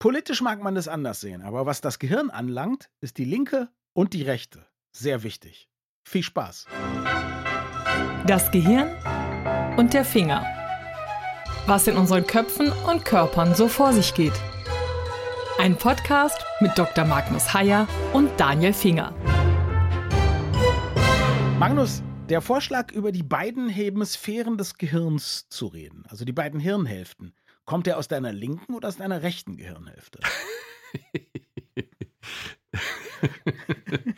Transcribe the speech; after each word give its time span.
Politisch 0.00 0.40
mag 0.40 0.62
man 0.62 0.74
das 0.74 0.88
anders 0.88 1.20
sehen, 1.20 1.42
aber 1.42 1.66
was 1.66 1.82
das 1.82 1.98
Gehirn 1.98 2.30
anlangt, 2.30 2.88
ist 3.02 3.18
die 3.18 3.26
linke 3.26 3.68
und 3.92 4.14
die 4.14 4.22
rechte 4.22 4.64
sehr 4.92 5.22
wichtig. 5.24 5.68
Viel 6.04 6.22
Spaß. 6.22 6.64
Das 8.26 8.50
Gehirn 8.50 8.88
und 9.76 9.92
der 9.92 10.06
Finger. 10.06 10.42
Was 11.66 11.86
in 11.86 11.98
unseren 11.98 12.26
Köpfen 12.26 12.72
und 12.90 13.04
Körpern 13.04 13.54
so 13.54 13.68
vor 13.68 13.92
sich 13.92 14.14
geht. 14.14 14.32
Ein 15.58 15.76
Podcast 15.76 16.46
mit 16.60 16.78
Dr. 16.78 17.04
Magnus 17.04 17.52
Heyer 17.52 17.86
und 18.14 18.30
Daniel 18.40 18.72
Finger. 18.72 19.14
Magnus, 21.58 22.02
der 22.30 22.40
Vorschlag, 22.40 22.90
über 22.90 23.12
die 23.12 23.22
beiden 23.22 23.68
Hemisphären 23.68 24.56
des 24.56 24.78
Gehirns 24.78 25.46
zu 25.50 25.66
reden, 25.66 26.04
also 26.08 26.24
die 26.24 26.32
beiden 26.32 26.58
Hirnhälften, 26.58 27.34
kommt 27.70 27.86
der 27.86 27.98
aus 27.98 28.08
deiner 28.08 28.32
linken 28.32 28.74
oder 28.74 28.88
aus 28.88 28.96
deiner 28.96 29.22
rechten 29.22 29.56
Gehirnhälfte? 29.56 30.18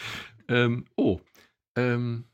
ähm, 0.49 0.87
oh. 0.97 1.21
Ähm, 1.77 2.25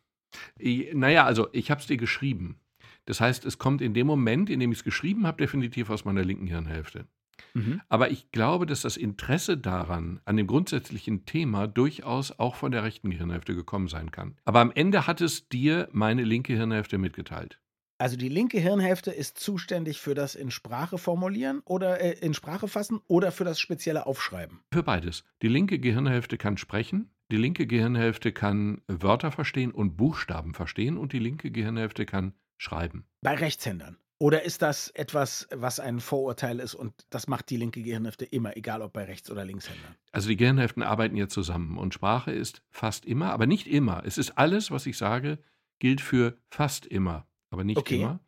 naja, 0.92 1.24
also 1.24 1.48
ich 1.50 1.72
habe 1.72 1.80
es 1.80 1.88
dir 1.88 1.96
geschrieben. 1.96 2.60
Das 3.04 3.20
heißt, 3.20 3.44
es 3.46 3.58
kommt 3.58 3.82
in 3.82 3.94
dem 3.94 4.06
Moment, 4.06 4.48
in 4.48 4.60
dem 4.60 4.70
ich 4.70 4.78
es 4.78 4.84
geschrieben 4.84 5.26
habe, 5.26 5.38
definitiv 5.38 5.90
aus 5.90 6.04
meiner 6.04 6.22
linken 6.22 6.46
Hirnhälfte. 6.46 7.08
Mhm. 7.52 7.80
Aber 7.88 8.12
ich 8.12 8.30
glaube, 8.30 8.64
dass 8.64 8.82
das 8.82 8.96
Interesse 8.96 9.58
daran, 9.58 10.20
an 10.24 10.36
dem 10.36 10.46
grundsätzlichen 10.46 11.26
Thema, 11.26 11.66
durchaus 11.66 12.38
auch 12.38 12.54
von 12.54 12.70
der 12.70 12.84
rechten 12.84 13.10
Gehirnhälfte 13.10 13.56
gekommen 13.56 13.88
sein 13.88 14.12
kann. 14.12 14.36
Aber 14.44 14.60
am 14.60 14.70
Ende 14.70 15.08
hat 15.08 15.20
es 15.20 15.48
dir 15.48 15.88
meine 15.90 16.22
linke 16.22 16.52
Hirnhälfte 16.52 16.96
mitgeteilt. 16.96 17.58
Also 18.00 18.16
die 18.16 18.28
linke 18.28 18.60
Hirnhälfte 18.60 19.10
ist 19.10 19.40
zuständig 19.40 20.00
für 20.00 20.14
das 20.14 20.36
in 20.36 20.52
Sprache 20.52 20.98
formulieren 20.98 21.62
oder 21.64 22.00
äh, 22.00 22.12
in 22.24 22.32
Sprache 22.32 22.68
fassen 22.68 23.00
oder 23.08 23.32
für 23.32 23.42
das 23.42 23.58
spezielle 23.58 24.06
Aufschreiben. 24.06 24.60
Für 24.72 24.84
beides. 24.84 25.24
Die 25.42 25.48
linke 25.48 25.80
Gehirnhälfte 25.80 26.38
kann 26.38 26.56
sprechen, 26.58 27.10
die 27.32 27.36
linke 27.36 27.66
Gehirnhälfte 27.66 28.30
kann 28.30 28.82
Wörter 28.86 29.32
verstehen 29.32 29.72
und 29.72 29.96
Buchstaben 29.96 30.54
verstehen 30.54 30.96
und 30.96 31.12
die 31.12 31.18
linke 31.18 31.50
Gehirnhälfte 31.50 32.06
kann 32.06 32.34
schreiben. 32.56 33.04
Bei 33.20 33.34
Rechtshändern. 33.34 33.98
Oder 34.20 34.42
ist 34.44 34.62
das 34.62 34.90
etwas, 34.90 35.48
was 35.52 35.78
ein 35.80 36.00
Vorurteil 36.00 36.60
ist 36.60 36.74
und 36.74 36.92
das 37.10 37.26
macht 37.26 37.50
die 37.50 37.56
linke 37.56 37.82
Gehirnhälfte 37.82 38.24
immer, 38.24 38.56
egal 38.56 38.82
ob 38.82 38.92
bei 38.92 39.04
Rechts- 39.04 39.30
oder 39.30 39.44
Linkshändern? 39.44 39.96
Also 40.12 40.28
die 40.28 40.36
Gehirnhälften 40.36 40.84
arbeiten 40.84 41.16
ja 41.16 41.28
zusammen 41.28 41.76
und 41.78 41.94
Sprache 41.94 42.30
ist 42.30 42.62
fast 42.70 43.06
immer, 43.06 43.32
aber 43.32 43.46
nicht 43.46 43.66
immer. 43.66 44.02
Es 44.04 44.18
ist 44.18 44.38
alles, 44.38 44.70
was 44.70 44.86
ich 44.86 44.96
sage, 44.96 45.38
gilt 45.80 46.00
für 46.00 46.36
fast 46.48 46.86
immer 46.86 47.28
aber 47.50 47.64
nicht 47.64 47.78
okay. 47.78 48.02
immer. 48.02 48.20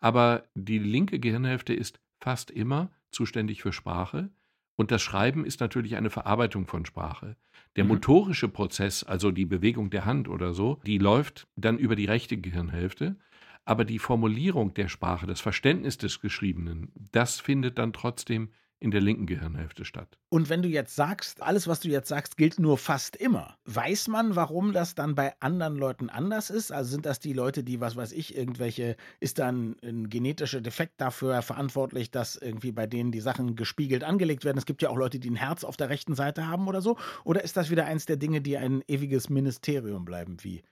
Aber 0.00 0.44
die 0.54 0.78
linke 0.78 1.18
Gehirnhälfte 1.18 1.74
ist 1.74 2.00
fast 2.20 2.50
immer 2.50 2.90
zuständig 3.10 3.62
für 3.62 3.72
Sprache. 3.72 4.30
Und 4.76 4.90
das 4.90 5.02
Schreiben 5.02 5.44
ist 5.44 5.60
natürlich 5.60 5.96
eine 5.96 6.10
Verarbeitung 6.10 6.66
von 6.66 6.84
Sprache. 6.84 7.36
Der 7.76 7.84
mhm. 7.84 7.90
motorische 7.90 8.48
Prozess, 8.48 9.04
also 9.04 9.30
die 9.30 9.46
Bewegung 9.46 9.90
der 9.90 10.04
Hand 10.04 10.28
oder 10.28 10.52
so, 10.52 10.80
die 10.84 10.98
läuft 10.98 11.46
dann 11.56 11.78
über 11.78 11.96
die 11.96 12.06
rechte 12.06 12.36
Gehirnhälfte. 12.36 13.16
Aber 13.64 13.84
die 13.84 13.98
Formulierung 13.98 14.74
der 14.74 14.88
Sprache, 14.88 15.26
das 15.26 15.40
Verständnis 15.40 15.96
des 15.96 16.20
Geschriebenen, 16.20 16.92
das 17.12 17.40
findet 17.40 17.78
dann 17.78 17.92
trotzdem 17.92 18.50
in 18.84 18.90
der 18.90 19.00
linken 19.00 19.26
Gehirnhälfte 19.26 19.86
statt. 19.86 20.18
Und 20.28 20.50
wenn 20.50 20.60
du 20.60 20.68
jetzt 20.68 20.94
sagst, 20.94 21.42
alles, 21.42 21.66
was 21.66 21.80
du 21.80 21.88
jetzt 21.88 22.08
sagst, 22.08 22.36
gilt 22.36 22.58
nur 22.60 22.76
fast 22.76 23.16
immer, 23.16 23.56
weiß 23.64 24.08
man, 24.08 24.36
warum 24.36 24.74
das 24.74 24.94
dann 24.94 25.14
bei 25.14 25.32
anderen 25.40 25.76
Leuten 25.76 26.10
anders 26.10 26.50
ist? 26.50 26.70
Also 26.70 26.90
sind 26.90 27.06
das 27.06 27.18
die 27.18 27.32
Leute, 27.32 27.64
die, 27.64 27.80
was 27.80 27.96
weiß 27.96 28.12
ich, 28.12 28.36
irgendwelche, 28.36 28.96
ist 29.20 29.38
dann 29.38 29.76
ein 29.82 30.10
genetischer 30.10 30.60
Defekt 30.60 31.00
dafür 31.00 31.40
verantwortlich, 31.40 32.10
dass 32.10 32.36
irgendwie 32.36 32.72
bei 32.72 32.86
denen 32.86 33.10
die 33.10 33.20
Sachen 33.20 33.56
gespiegelt 33.56 34.04
angelegt 34.04 34.44
werden? 34.44 34.58
Es 34.58 34.66
gibt 34.66 34.82
ja 34.82 34.90
auch 34.90 34.98
Leute, 34.98 35.18
die 35.18 35.30
ein 35.30 35.36
Herz 35.36 35.64
auf 35.64 35.78
der 35.78 35.88
rechten 35.88 36.14
Seite 36.14 36.46
haben 36.46 36.68
oder 36.68 36.82
so. 36.82 36.98
Oder 37.24 37.42
ist 37.42 37.56
das 37.56 37.70
wieder 37.70 37.86
eins 37.86 38.04
der 38.04 38.18
Dinge, 38.18 38.42
die 38.42 38.58
ein 38.58 38.84
ewiges 38.86 39.30
Ministerium 39.30 40.04
bleiben, 40.04 40.36
wie 40.42 40.62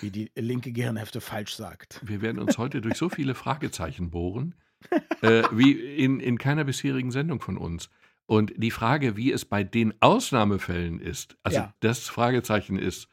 wie 0.00 0.12
die 0.12 0.30
linke 0.36 0.70
Gehirnhälfte 0.70 1.20
falsch 1.20 1.56
sagt. 1.56 2.00
Wir 2.04 2.22
werden 2.22 2.38
uns 2.38 2.56
heute 2.56 2.80
durch 2.80 2.96
so 2.96 3.08
viele 3.08 3.34
Fragezeichen 3.34 4.10
bohren 4.10 4.54
äh, 5.22 5.42
wie 5.52 5.72
in, 5.72 6.20
in 6.20 6.38
keiner 6.38 6.64
bisherigen 6.64 7.10
Sendung 7.10 7.40
von 7.40 7.56
uns. 7.56 7.88
Und 8.26 8.52
die 8.56 8.70
Frage, 8.70 9.16
wie 9.16 9.32
es 9.32 9.44
bei 9.44 9.64
den 9.64 9.94
Ausnahmefällen 10.00 11.00
ist, 11.00 11.36
also 11.42 11.58
ja. 11.58 11.74
das 11.80 12.08
Fragezeichen 12.08 12.78
ist 12.78 13.08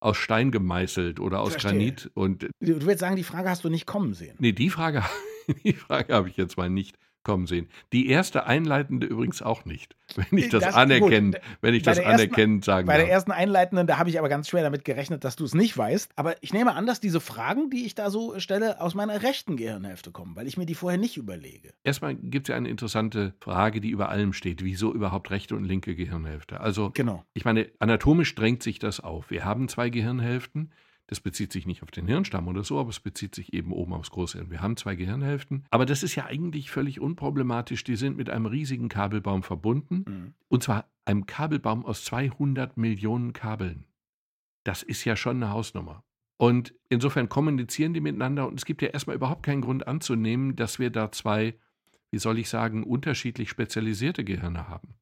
aus 0.00 0.16
Stein 0.16 0.50
gemeißelt 0.50 1.18
oder 1.18 1.40
aus 1.40 1.52
Verstehe. 1.52 1.72
Granit. 1.72 2.10
Und 2.14 2.42
du 2.60 2.86
willst 2.86 3.00
sagen, 3.00 3.16
die 3.16 3.24
Frage 3.24 3.48
hast 3.48 3.64
du 3.64 3.70
nicht 3.70 3.86
kommen 3.86 4.14
sehen. 4.14 4.36
Nee, 4.38 4.52
die 4.52 4.70
Frage, 4.70 5.02
die 5.64 5.72
Frage 5.72 6.14
habe 6.14 6.28
ich 6.28 6.36
jetzt 6.36 6.56
mal 6.56 6.70
nicht 6.70 6.98
kommen 7.24 7.46
sehen. 7.46 7.68
Die 7.92 8.08
erste 8.08 8.46
einleitende 8.46 9.06
übrigens 9.06 9.42
auch 9.42 9.64
nicht, 9.64 9.96
wenn 10.14 10.38
ich 10.38 10.50
das, 10.50 10.62
das 10.62 10.74
anerkennend, 10.74 11.40
wenn 11.60 11.74
ich 11.74 11.82
das 11.82 11.98
anerkennend 11.98 12.64
sagen 12.64 12.86
Bei 12.86 12.98
der 12.98 13.08
ersten 13.08 13.32
einleitenden, 13.32 13.86
da 13.86 13.98
habe 13.98 14.10
ich 14.10 14.18
aber 14.18 14.28
ganz 14.28 14.48
schwer 14.48 14.62
damit 14.62 14.84
gerechnet, 14.84 15.24
dass 15.24 15.36
du 15.36 15.44
es 15.44 15.54
nicht 15.54 15.76
weißt. 15.76 16.12
Aber 16.16 16.36
ich 16.42 16.52
nehme 16.52 16.74
an, 16.74 16.86
dass 16.86 17.00
diese 17.00 17.20
Fragen, 17.20 17.70
die 17.70 17.86
ich 17.86 17.94
da 17.94 18.10
so 18.10 18.38
stelle, 18.38 18.80
aus 18.80 18.94
meiner 18.94 19.22
rechten 19.22 19.56
Gehirnhälfte 19.56 20.12
kommen, 20.12 20.36
weil 20.36 20.46
ich 20.46 20.56
mir 20.56 20.66
die 20.66 20.74
vorher 20.74 20.98
nicht 20.98 21.16
überlege. 21.16 21.72
Erstmal 21.82 22.14
gibt 22.14 22.48
es 22.48 22.52
ja 22.52 22.56
eine 22.56 22.68
interessante 22.68 23.34
Frage, 23.40 23.80
die 23.80 23.90
über 23.90 24.10
allem 24.10 24.32
steht. 24.32 24.62
Wieso 24.62 24.92
überhaupt 24.92 25.30
rechte 25.30 25.56
und 25.56 25.64
linke 25.64 25.96
Gehirnhälfte? 25.96 26.60
Also, 26.60 26.90
genau. 26.90 27.24
ich 27.32 27.44
meine, 27.44 27.70
anatomisch 27.78 28.34
drängt 28.34 28.62
sich 28.62 28.78
das 28.78 29.00
auf. 29.00 29.30
Wir 29.30 29.44
haben 29.44 29.68
zwei 29.68 29.90
Gehirnhälften. 29.90 30.70
Das 31.06 31.20
bezieht 31.20 31.52
sich 31.52 31.66
nicht 31.66 31.82
auf 31.82 31.90
den 31.90 32.06
Hirnstamm 32.06 32.48
oder 32.48 32.64
so, 32.64 32.78
aber 32.78 32.88
es 32.88 33.00
bezieht 33.00 33.34
sich 33.34 33.52
eben 33.52 33.72
oben 33.72 33.92
aufs 33.92 34.10
Großhirn. 34.10 34.50
Wir 34.50 34.62
haben 34.62 34.76
zwei 34.76 34.94
Gehirnhälften, 34.94 35.64
aber 35.70 35.84
das 35.84 36.02
ist 36.02 36.14
ja 36.14 36.24
eigentlich 36.24 36.70
völlig 36.70 36.98
unproblematisch. 37.00 37.84
Die 37.84 37.96
sind 37.96 38.16
mit 38.16 38.30
einem 38.30 38.46
riesigen 38.46 38.88
Kabelbaum 38.88 39.42
verbunden 39.42 40.04
mhm. 40.06 40.34
und 40.48 40.62
zwar 40.62 40.88
einem 41.04 41.26
Kabelbaum 41.26 41.84
aus 41.84 42.04
200 42.04 42.76
Millionen 42.78 43.34
Kabeln. 43.34 43.84
Das 44.64 44.82
ist 44.82 45.04
ja 45.04 45.14
schon 45.14 45.42
eine 45.42 45.50
Hausnummer. 45.50 46.04
Und 46.36 46.74
insofern 46.88 47.28
kommunizieren 47.28 47.94
die 47.94 48.00
miteinander 48.00 48.48
und 48.48 48.58
es 48.58 48.64
gibt 48.64 48.82
ja 48.82 48.88
erstmal 48.88 49.16
überhaupt 49.16 49.44
keinen 49.44 49.60
Grund 49.60 49.86
anzunehmen, 49.86 50.56
dass 50.56 50.78
wir 50.78 50.90
da 50.90 51.12
zwei, 51.12 51.54
wie 52.10 52.18
soll 52.18 52.38
ich 52.38 52.48
sagen, 52.48 52.82
unterschiedlich 52.82 53.50
spezialisierte 53.50 54.24
Gehirne 54.24 54.68
haben. 54.68 54.94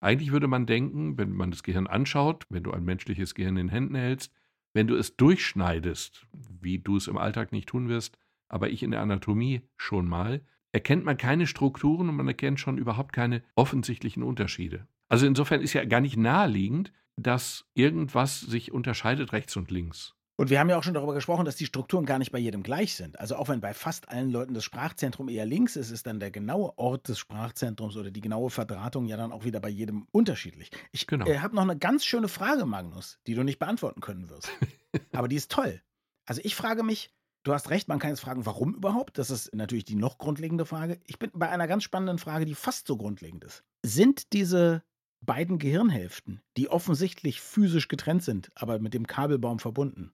Eigentlich 0.00 0.32
würde 0.32 0.46
man 0.46 0.66
denken, 0.66 1.18
wenn 1.18 1.32
man 1.32 1.50
das 1.50 1.62
Gehirn 1.62 1.86
anschaut, 1.86 2.44
wenn 2.50 2.62
du 2.62 2.72
ein 2.72 2.84
menschliches 2.84 3.34
Gehirn 3.34 3.56
in 3.56 3.70
Händen 3.70 3.94
hältst, 3.94 4.32
wenn 4.76 4.86
du 4.86 4.94
es 4.94 5.16
durchschneidest, 5.16 6.26
wie 6.60 6.78
du 6.78 6.98
es 6.98 7.08
im 7.08 7.16
Alltag 7.16 7.50
nicht 7.50 7.68
tun 7.68 7.88
wirst, 7.88 8.18
aber 8.48 8.68
ich 8.68 8.82
in 8.82 8.90
der 8.90 9.00
Anatomie 9.00 9.62
schon 9.78 10.06
mal, 10.06 10.42
erkennt 10.72 11.04
man 11.04 11.16
keine 11.16 11.46
Strukturen 11.46 12.10
und 12.10 12.16
man 12.16 12.28
erkennt 12.28 12.60
schon 12.60 12.76
überhaupt 12.76 13.14
keine 13.14 13.42
offensichtlichen 13.54 14.22
Unterschiede. 14.22 14.86
Also 15.08 15.26
insofern 15.26 15.62
ist 15.62 15.72
ja 15.72 15.84
gar 15.86 16.00
nicht 16.00 16.18
naheliegend, 16.18 16.92
dass 17.16 17.66
irgendwas 17.72 18.40
sich 18.40 18.70
unterscheidet 18.70 19.32
rechts 19.32 19.56
und 19.56 19.70
links. 19.70 20.14
Und 20.38 20.50
wir 20.50 20.60
haben 20.60 20.68
ja 20.68 20.76
auch 20.76 20.82
schon 20.82 20.92
darüber 20.92 21.14
gesprochen, 21.14 21.46
dass 21.46 21.56
die 21.56 21.64
Strukturen 21.64 22.04
gar 22.04 22.18
nicht 22.18 22.30
bei 22.30 22.38
jedem 22.38 22.62
gleich 22.62 22.94
sind. 22.94 23.18
Also 23.18 23.36
auch 23.36 23.48
wenn 23.48 23.62
bei 23.62 23.72
fast 23.72 24.10
allen 24.10 24.30
Leuten 24.30 24.52
das 24.52 24.64
Sprachzentrum 24.64 25.30
eher 25.30 25.46
links 25.46 25.76
ist, 25.76 25.90
ist 25.90 26.06
dann 26.06 26.20
der 26.20 26.30
genaue 26.30 26.76
Ort 26.76 27.08
des 27.08 27.18
Sprachzentrums 27.18 27.96
oder 27.96 28.10
die 28.10 28.20
genaue 28.20 28.50
Verdrahtung 28.50 29.06
ja 29.06 29.16
dann 29.16 29.32
auch 29.32 29.44
wieder 29.44 29.60
bei 29.60 29.70
jedem 29.70 30.06
unterschiedlich. 30.12 30.70
Ich 30.92 31.06
genau. 31.06 31.26
äh, 31.26 31.38
habe 31.38 31.54
noch 31.54 31.62
eine 31.62 31.78
ganz 31.78 32.04
schöne 32.04 32.28
Frage, 32.28 32.66
Magnus, 32.66 33.18
die 33.26 33.34
du 33.34 33.44
nicht 33.44 33.58
beantworten 33.58 34.02
können 34.02 34.28
wirst. 34.28 34.50
Aber 35.12 35.28
die 35.28 35.36
ist 35.36 35.50
toll. 35.50 35.80
Also 36.26 36.42
ich 36.44 36.54
frage 36.54 36.82
mich, 36.82 37.10
du 37.44 37.54
hast 37.54 37.70
recht, 37.70 37.88
man 37.88 37.98
kann 37.98 38.10
jetzt 38.10 38.20
fragen, 38.20 38.44
warum 38.44 38.74
überhaupt? 38.74 39.16
Das 39.16 39.30
ist 39.30 39.54
natürlich 39.54 39.86
die 39.86 39.94
noch 39.94 40.18
grundlegende 40.18 40.66
Frage. 40.66 41.00
Ich 41.06 41.18
bin 41.18 41.30
bei 41.32 41.48
einer 41.48 41.66
ganz 41.66 41.82
spannenden 41.82 42.18
Frage, 42.18 42.44
die 42.44 42.54
fast 42.54 42.86
so 42.86 42.98
grundlegend 42.98 43.42
ist. 43.44 43.64
Sind 43.82 44.34
diese 44.34 44.82
beiden 45.22 45.58
Gehirnhälften, 45.58 46.42
die 46.58 46.68
offensichtlich 46.68 47.40
physisch 47.40 47.88
getrennt 47.88 48.22
sind, 48.22 48.50
aber 48.54 48.78
mit 48.78 48.92
dem 48.92 49.06
Kabelbaum 49.06 49.58
verbunden, 49.58 50.12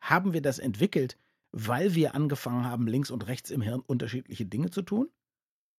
haben 0.00 0.32
wir 0.32 0.42
das 0.42 0.58
entwickelt, 0.58 1.16
weil 1.52 1.94
wir 1.94 2.14
angefangen 2.14 2.64
haben, 2.64 2.86
links 2.86 3.10
und 3.10 3.26
rechts 3.26 3.50
im 3.50 3.62
Hirn 3.62 3.80
unterschiedliche 3.80 4.46
Dinge 4.46 4.70
zu 4.70 4.82
tun? 4.82 5.08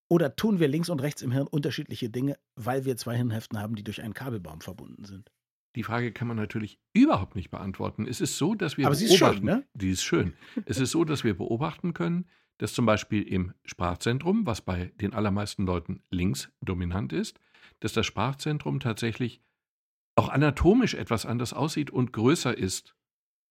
Oder 0.10 0.36
tun 0.36 0.60
wir 0.60 0.68
links 0.68 0.90
und 0.90 1.02
rechts 1.02 1.22
im 1.22 1.32
Hirn 1.32 1.48
unterschiedliche 1.48 2.10
Dinge, 2.10 2.38
weil 2.56 2.84
wir 2.84 2.98
zwei 2.98 3.16
Hirnhälften 3.16 3.60
haben, 3.60 3.76
die 3.76 3.84
durch 3.84 4.02
einen 4.02 4.14
Kabelbaum 4.14 4.60
verbunden 4.60 5.06
sind? 5.06 5.32
Die 5.78 5.84
Frage 5.84 6.12
kann 6.12 6.28
man 6.28 6.36
natürlich 6.36 6.80
überhaupt 6.94 7.36
nicht 7.36 7.50
beantworten. 7.50 8.06
Es 8.06 8.20
ist 8.20 8.38
so, 8.38 8.54
dass 8.54 8.78
wir 8.78 8.88
Aber 8.88 8.96
beobachten. 8.96 9.08
Sie 9.08 9.14
ist 9.14 9.36
schön, 9.36 9.46
ne? 9.46 9.66
Die 9.74 9.90
ist 9.90 10.04
schön. 10.04 10.34
es 10.66 10.80
ist 10.80 10.92
so, 10.92 11.06
dass 11.06 11.24
wir 11.24 11.38
beobachten 11.38 11.94
können, 11.94 12.28
dass 12.58 12.74
zum 12.74 12.86
Beispiel 12.86 13.24
im 13.24 13.54
Sprachzentrum, 13.64 14.46
was 14.46 14.62
bei 14.62 14.92
den 15.00 15.14
allermeisten 15.14 15.66
Leuten 15.66 16.04
links 16.10 16.52
dominant 16.60 17.14
ist, 17.14 17.40
dass 17.80 17.94
das 17.94 18.06
Sprachzentrum 18.06 18.82
tatsächlich 18.82 19.42
auch 20.16 20.28
anatomisch 20.28 20.94
etwas 20.94 21.26
anders 21.26 21.54
aussieht 21.54 21.90
und 21.90 22.12
größer 22.12 22.56
ist 22.56 22.96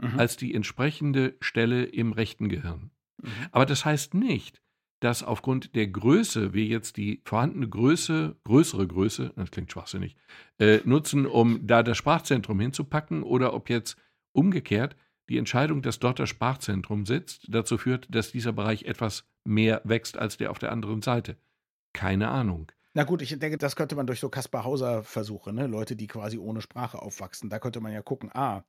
mhm. 0.01 0.19
als 0.19 0.37
die 0.37 0.55
entsprechende 0.55 1.37
Stelle 1.41 1.85
im 1.85 2.13
rechten 2.13 2.49
Gehirn. 2.49 2.91
Mhm. 3.23 3.29
Aber 3.53 3.67
das 3.67 3.85
heißt 3.85 4.15
nicht, 4.15 4.63
dass 5.01 5.23
aufgrund 5.23 5.75
der 5.75 5.89
Größe 5.89 6.53
wir 6.53 6.65
jetzt 6.65 6.97
die 6.97 7.23
vorhandene 7.25 7.69
Größe, 7.69 8.37
größere 8.45 8.87
Größe, 8.87 9.33
das 9.35 9.51
klingt 9.51 9.73
schwachsinnig, 9.73 10.17
äh, 10.59 10.81
nutzen, 10.85 11.27
um 11.27 11.67
da 11.67 11.83
das 11.83 11.97
Sprachzentrum 11.97 12.61
hinzupacken 12.61 13.23
oder 13.23 13.55
ob 13.55 13.71
jetzt 13.71 13.97
umgekehrt 14.33 14.97
die 15.31 15.39
Entscheidung, 15.39 15.81
dass 15.81 16.01
dort 16.01 16.19
das 16.19 16.29
Sprachzentrum 16.29 17.07
sitzt, 17.07 17.47
dazu 17.49 17.79
führt, 17.79 18.15
dass 18.15 18.33
dieser 18.33 18.53
Bereich 18.53 18.83
etwas 18.83 19.25
mehr 19.45 19.81
wächst 19.85 20.19
als 20.19 20.37
der 20.37 20.51
auf 20.51 20.59
der 20.59 20.73
anderen 20.73 21.03
Seite. 21.03 21.37
Keine 21.93 22.29
Ahnung. 22.29 22.71
Na 22.95 23.05
gut, 23.05 23.23
ich 23.23 23.39
denke, 23.39 23.57
das 23.57 23.77
könnte 23.77 23.95
man 23.95 24.07
durch 24.07 24.19
so 24.19 24.29
Kaspar 24.29 24.65
Hauser-Versuche, 24.65 25.53
ne? 25.53 25.69
Leute, 25.69 25.95
die 25.95 26.09
quasi 26.09 26.39
ohne 26.39 26.61
Sprache 26.61 27.01
aufwachsen, 27.01 27.49
da 27.49 27.61
könnte 27.61 27.81
man 27.81 27.93
ja 27.93 28.03
gucken, 28.03 28.31
ah, 28.35 28.65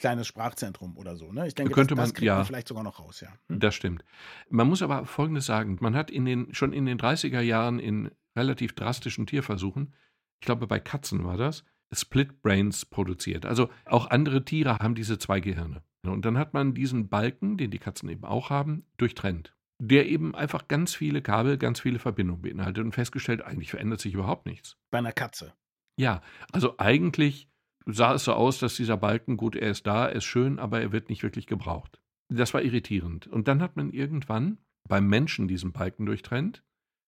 kleines 0.00 0.26
Sprachzentrum 0.26 0.96
oder 0.96 1.16
so. 1.16 1.32
Ne? 1.32 1.46
Ich 1.46 1.54
denke, 1.54 1.72
könnte 1.72 1.94
das, 1.94 2.10
das 2.10 2.14
kriegt 2.14 2.26
ja, 2.26 2.36
man 2.36 2.44
vielleicht 2.44 2.68
sogar 2.68 2.84
noch 2.84 2.98
raus, 2.98 3.20
ja. 3.20 3.28
Hm? 3.48 3.60
Das 3.60 3.74
stimmt. 3.74 4.04
Man 4.48 4.68
muss 4.68 4.82
aber 4.82 5.06
Folgendes 5.06 5.46
sagen: 5.46 5.78
Man 5.80 5.94
hat 5.94 6.10
in 6.10 6.24
den, 6.24 6.54
schon 6.54 6.72
in 6.72 6.86
den 6.86 6.98
30er 6.98 7.40
Jahren 7.40 7.78
in 7.78 8.10
relativ 8.36 8.74
drastischen 8.74 9.26
Tierversuchen, 9.26 9.94
ich 10.40 10.46
glaube 10.46 10.66
bei 10.66 10.80
Katzen 10.80 11.24
war 11.24 11.36
das, 11.36 11.64
Split 11.92 12.42
Brains 12.42 12.84
produziert. 12.84 13.46
Also 13.46 13.70
auch 13.84 14.10
andere 14.10 14.44
Tiere 14.44 14.78
haben 14.78 14.94
diese 14.94 15.18
zwei 15.18 15.40
Gehirne. 15.40 15.82
Und 16.02 16.24
dann 16.24 16.38
hat 16.38 16.52
man 16.52 16.74
diesen 16.74 17.08
Balken, 17.08 17.56
den 17.56 17.70
die 17.70 17.78
Katzen 17.78 18.08
eben 18.08 18.24
auch 18.24 18.50
haben, 18.50 18.84
durchtrennt. 18.96 19.54
Der 19.80 20.06
eben 20.06 20.34
einfach 20.34 20.68
ganz 20.68 20.94
viele 20.94 21.22
Kabel, 21.22 21.58
ganz 21.58 21.80
viele 21.80 21.98
Verbindungen 21.98 22.42
beinhaltet 22.42 22.84
und 22.84 22.92
festgestellt, 22.92 23.42
eigentlich 23.42 23.70
verändert 23.70 24.00
sich 24.00 24.14
überhaupt 24.14 24.46
nichts. 24.46 24.76
Bei 24.90 24.98
einer 24.98 25.12
Katze. 25.12 25.54
Ja, 25.96 26.22
also 26.52 26.74
eigentlich 26.78 27.48
sah 27.86 28.14
es 28.14 28.24
so 28.24 28.32
aus, 28.32 28.58
dass 28.58 28.76
dieser 28.76 28.96
Balken, 28.96 29.36
gut, 29.36 29.56
er 29.56 29.70
ist 29.70 29.86
da, 29.86 30.06
er 30.08 30.16
ist 30.16 30.24
schön, 30.24 30.58
aber 30.58 30.80
er 30.80 30.92
wird 30.92 31.08
nicht 31.08 31.22
wirklich 31.22 31.46
gebraucht. 31.46 32.00
Das 32.28 32.54
war 32.54 32.62
irritierend. 32.62 33.26
Und 33.26 33.48
dann 33.48 33.60
hat 33.60 33.76
man 33.76 33.90
irgendwann 33.90 34.58
beim 34.88 35.06
Menschen 35.06 35.48
diesen 35.48 35.72
Balken 35.72 36.06
durchtrennt, 36.06 36.62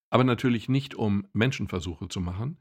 aber 0.09 0.23
natürlich 0.23 0.69
nicht, 0.69 0.95
um 0.95 1.27
Menschenversuche 1.33 2.07
zu 2.07 2.21
machen, 2.21 2.57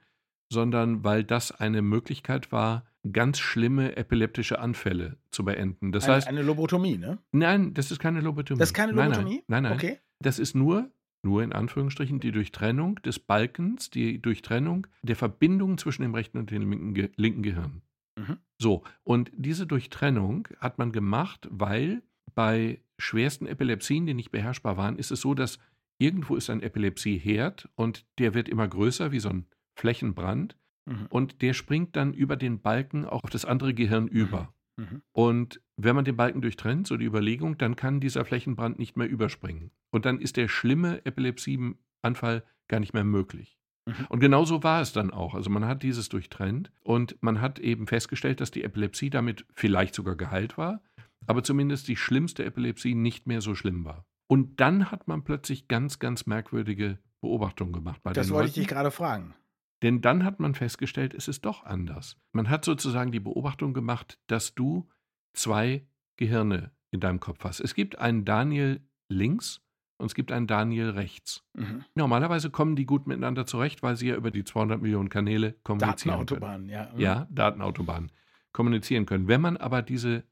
sondern 0.51 1.05
weil 1.05 1.25
das 1.25 1.53
eine 1.53 1.83
Möglichkeit 1.83 2.53
war, 2.53 2.87
ganz 3.13 3.39
schlimme 3.39 3.97
epileptische 3.97 4.59
Anfälle 4.59 5.17
zu 5.31 5.45
beenden. 5.45 5.93
Das 5.93 6.05
eine, 6.05 6.15
heißt, 6.15 6.29
eine 6.29 6.43
Lobotomie, 6.43 6.99
ne? 6.99 7.19
Nein, 7.33 7.75
das 7.75 7.91
ist 7.91 7.99
keine 7.99 8.21
Lobotomie. 8.21 8.59
Das 8.59 8.71
ist 8.71 8.75
keine 8.75 8.93
Lobotomie? 8.93 9.43
Nein, 9.47 9.62
nein, 9.62 9.62
nein. 9.62 9.71
nein. 9.71 9.79
Okay. 9.79 9.99
Das 10.21 10.39
ist 10.39 10.55
nur, 10.55 10.91
nur 11.23 11.43
in 11.43 11.53
Anführungsstrichen, 11.53 12.21
die 12.21 12.33
Durchtrennung 12.33 12.97
des 13.03 13.19
Balkens, 13.19 13.91
die 13.91 14.21
Durchtrennung 14.21 14.87
der 15.03 15.17
Verbindung 15.17 15.79
zwischen 15.79 16.03
dem 16.03 16.15
rechten 16.15 16.39
und 16.39 16.51
dem 16.51 16.71
linken, 16.71 17.12
linken 17.17 17.43
Gehirn. 17.43 17.83
Mhm. 18.17 18.39
So, 18.59 18.85
und 19.05 19.31
diese 19.37 19.67
Durchtrennung 19.67 20.49
hat 20.59 20.79
man 20.79 20.93
gemacht, 20.93 21.47
weil 21.51 22.03
bei 22.35 22.81
schwersten 22.99 23.47
Epilepsien, 23.47 24.07
die 24.07 24.15
nicht 24.15 24.31
beherrschbar 24.31 24.77
waren, 24.77 24.97
ist 24.97 25.11
es 25.11 25.21
so, 25.21 25.35
dass 25.35 25.59
irgendwo 25.99 26.37
ist 26.37 26.51
ein 26.51 26.63
Epilepsieherd 26.63 27.69
und 27.75 28.07
der 28.19 28.35
wird 28.35 28.49
immer 28.49 28.67
größer, 28.67 29.13
wie 29.13 29.21
so 29.21 29.29
ein 29.29 29.47
Flächenbrand. 29.75 30.57
Mhm. 30.87 31.07
Und 31.09 31.43
der 31.43 31.53
springt 31.53 31.97
dann 31.97 32.15
über 32.15 32.37
den 32.37 32.61
Balken 32.61 33.05
auch 33.05 33.25
auf 33.25 33.31
das 33.31 33.45
andere 33.45 33.75
Gehirn 33.75 34.05
mhm. 34.05 34.11
über. 34.11 34.55
Mhm. 34.77 35.03
Und 35.12 35.61
wenn 35.77 35.97
man 35.97 36.05
den 36.05 36.17
Balken 36.17 36.43
durchtrennt, 36.43 36.87
so 36.87 36.97
die 36.97 37.07
Überlegung, 37.07 37.59
dann 37.59 37.77
kann 37.77 38.01
dieser 38.01 38.25
Flächenbrand 38.25 38.79
nicht 38.79 38.97
mehr 38.97 39.09
überspringen. 39.09 39.71
Und 39.91 40.05
dann 40.05 40.21
ist 40.21 40.37
der 40.37 40.49
schlimme 40.49 41.05
Epilepsieanfall 41.05 42.45
gar 42.69 42.81
nicht 42.81 42.95
mehr 42.95 43.05
möglich. 43.05 43.59
Mhm. 43.87 44.06
Und 44.09 44.21
genau 44.21 44.44
so 44.44 44.62
war 44.62 44.81
es 44.81 44.93
dann 44.93 45.11
auch. 45.11 45.35
Also 45.35 45.49
man 45.50 45.65
hat 45.65 45.83
dieses 45.83 46.09
durchtrennt 46.09 46.71
und 46.83 47.17
man 47.23 47.41
hat 47.41 47.59
eben 47.59 47.87
festgestellt, 47.87 48.41
dass 48.41 48.50
die 48.50 48.65
Epilepsie 48.65 49.11
damit 49.11 49.47
vielleicht 49.55 49.94
sogar 49.94 50.17
geheilt 50.17 50.59
war, 50.59 50.83
aber 51.27 51.43
zumindest 51.43 51.88
die 51.88 51.97
schlimmste 51.97 52.44
Epilepsie 52.44 52.94
nicht 52.94 53.27
mehr 53.27 53.41
so 53.41 53.55
schlimm 53.55 53.85
war. 53.85 54.05
Und 54.29 54.61
dann 54.61 54.91
hat 54.91 55.06
man 55.06 55.23
plötzlich 55.23 55.69
ganz, 55.69 55.99
ganz 55.99 56.27
merkwürdige 56.27 56.99
Beobachtungen 57.21 57.73
gemacht. 57.73 58.03
Bei 58.03 58.12
das 58.12 58.31
wollte 58.31 58.49
ich 58.49 58.55
dich 58.55 58.69
gerade 58.69 58.91
fragen. 58.91 59.35
Denn 59.83 60.00
dann 60.00 60.25
hat 60.25 60.41
man 60.41 60.55
festgestellt, 60.55 61.15
es 61.15 61.29
ist 61.29 61.44
doch 61.44 61.65
anders. 61.65 62.17
Man 62.33 62.49
hat 62.49 62.65
sozusagen 62.65 63.12
die 63.12 63.21
Beobachtung 63.21 63.75
gemacht, 63.75 64.19
dass 64.27 64.55
du 64.55 64.88
zwei 65.35 65.87
Gehirne 66.17 66.73
in 66.91 67.00
deinem 67.00 67.21
Kopf 67.21 67.44
hast. 67.44 67.61
Es 67.61 67.75
gibt 67.75 67.99
einen 67.99 68.25
Daniel 68.25 68.81
links 69.09 69.61
und 69.99 70.07
es 70.07 70.15
gibt 70.15 70.33
einen 70.33 70.47
Daniel 70.47 70.91
rechts. 70.91 71.45
Mhm. 71.55 71.85
Normalerweise 71.95 72.51
kommen 72.51 72.77
die 72.77 72.87
gut 72.87 73.07
miteinander 73.07 73.47
zurecht, 73.47 73.83
weil 73.83 73.97
sie 73.97 74.09
ja 74.09 74.17
über 74.17 74.31
die 74.31 74.45
200 74.45 74.81
Millionen 74.81 75.09
Kanäle 75.09 75.55
kommunizieren 75.63 76.19
Datenautobahn, 76.19 76.69
ja. 76.69 76.91
Mhm. 76.93 77.01
Ja, 77.01 77.27
Datenautobahn 77.31 78.13
kommunizieren 78.53 79.07
können. 79.07 79.29
Wenn 79.29 79.41
man 79.41 79.57
aber 79.57 79.83
diese 79.83 80.25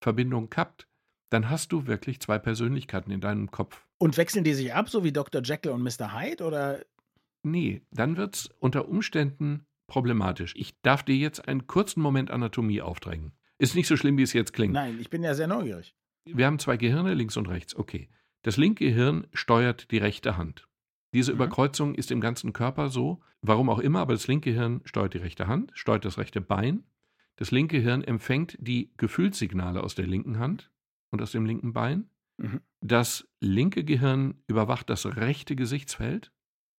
Verbindung 0.00 0.50
kappt, 0.50 0.88
dann 1.30 1.50
hast 1.50 1.72
du 1.72 1.86
wirklich 1.86 2.20
zwei 2.20 2.38
Persönlichkeiten 2.38 3.10
in 3.10 3.20
deinem 3.20 3.50
Kopf. 3.50 3.86
Und 3.98 4.16
wechseln 4.16 4.44
die 4.44 4.54
sich 4.54 4.72
ab, 4.74 4.88
so 4.88 5.04
wie 5.04 5.12
Dr. 5.12 5.42
Jekyll 5.42 5.72
und 5.72 5.82
Mr. 5.82 6.18
Hyde, 6.18 6.44
oder? 6.44 6.84
Nee, 7.42 7.82
dann 7.90 8.16
wird 8.16 8.36
es 8.36 8.46
unter 8.58 8.88
Umständen 8.88 9.66
problematisch. 9.86 10.54
Ich 10.56 10.80
darf 10.82 11.02
dir 11.02 11.16
jetzt 11.16 11.48
einen 11.48 11.66
kurzen 11.66 12.00
Moment 12.00 12.30
Anatomie 12.30 12.80
aufdrängen. 12.80 13.32
Ist 13.58 13.74
nicht 13.74 13.88
so 13.88 13.96
schlimm, 13.96 14.16
wie 14.16 14.22
es 14.22 14.32
jetzt 14.32 14.52
klingt. 14.52 14.74
Nein, 14.74 14.98
ich 15.00 15.10
bin 15.10 15.22
ja 15.22 15.34
sehr 15.34 15.48
neugierig. 15.48 15.94
Wir 16.24 16.46
haben 16.46 16.58
zwei 16.58 16.76
Gehirne, 16.76 17.14
links 17.14 17.36
und 17.36 17.48
rechts. 17.48 17.74
Okay. 17.74 18.08
Das 18.42 18.56
linke 18.56 18.86
Hirn 18.86 19.26
steuert 19.32 19.90
die 19.90 19.98
rechte 19.98 20.36
Hand. 20.36 20.68
Diese 21.14 21.32
mhm. 21.32 21.38
Überkreuzung 21.38 21.94
ist 21.94 22.10
im 22.10 22.20
ganzen 22.20 22.52
Körper 22.52 22.88
so, 22.88 23.20
warum 23.40 23.70
auch 23.70 23.78
immer, 23.78 24.00
aber 24.00 24.12
das 24.12 24.28
linke 24.28 24.50
Hirn 24.50 24.80
steuert 24.84 25.14
die 25.14 25.18
rechte 25.18 25.46
Hand, 25.46 25.72
steuert 25.74 26.04
das 26.04 26.18
rechte 26.18 26.40
Bein. 26.40 26.84
Das 27.36 27.50
linke 27.50 27.78
Hirn 27.78 28.02
empfängt 28.02 28.56
die 28.60 28.92
Gefühlssignale 28.96 29.82
aus 29.82 29.94
der 29.94 30.06
linken 30.06 30.38
Hand 30.38 30.70
und 31.10 31.22
aus 31.22 31.32
dem 31.32 31.46
linken 31.46 31.72
Bein. 31.72 32.10
Mhm. 32.38 32.60
Das 32.80 33.28
linke 33.40 33.84
Gehirn 33.84 34.42
überwacht 34.46 34.88
das 34.90 35.06
rechte 35.06 35.56
Gesichtsfeld. 35.56 36.32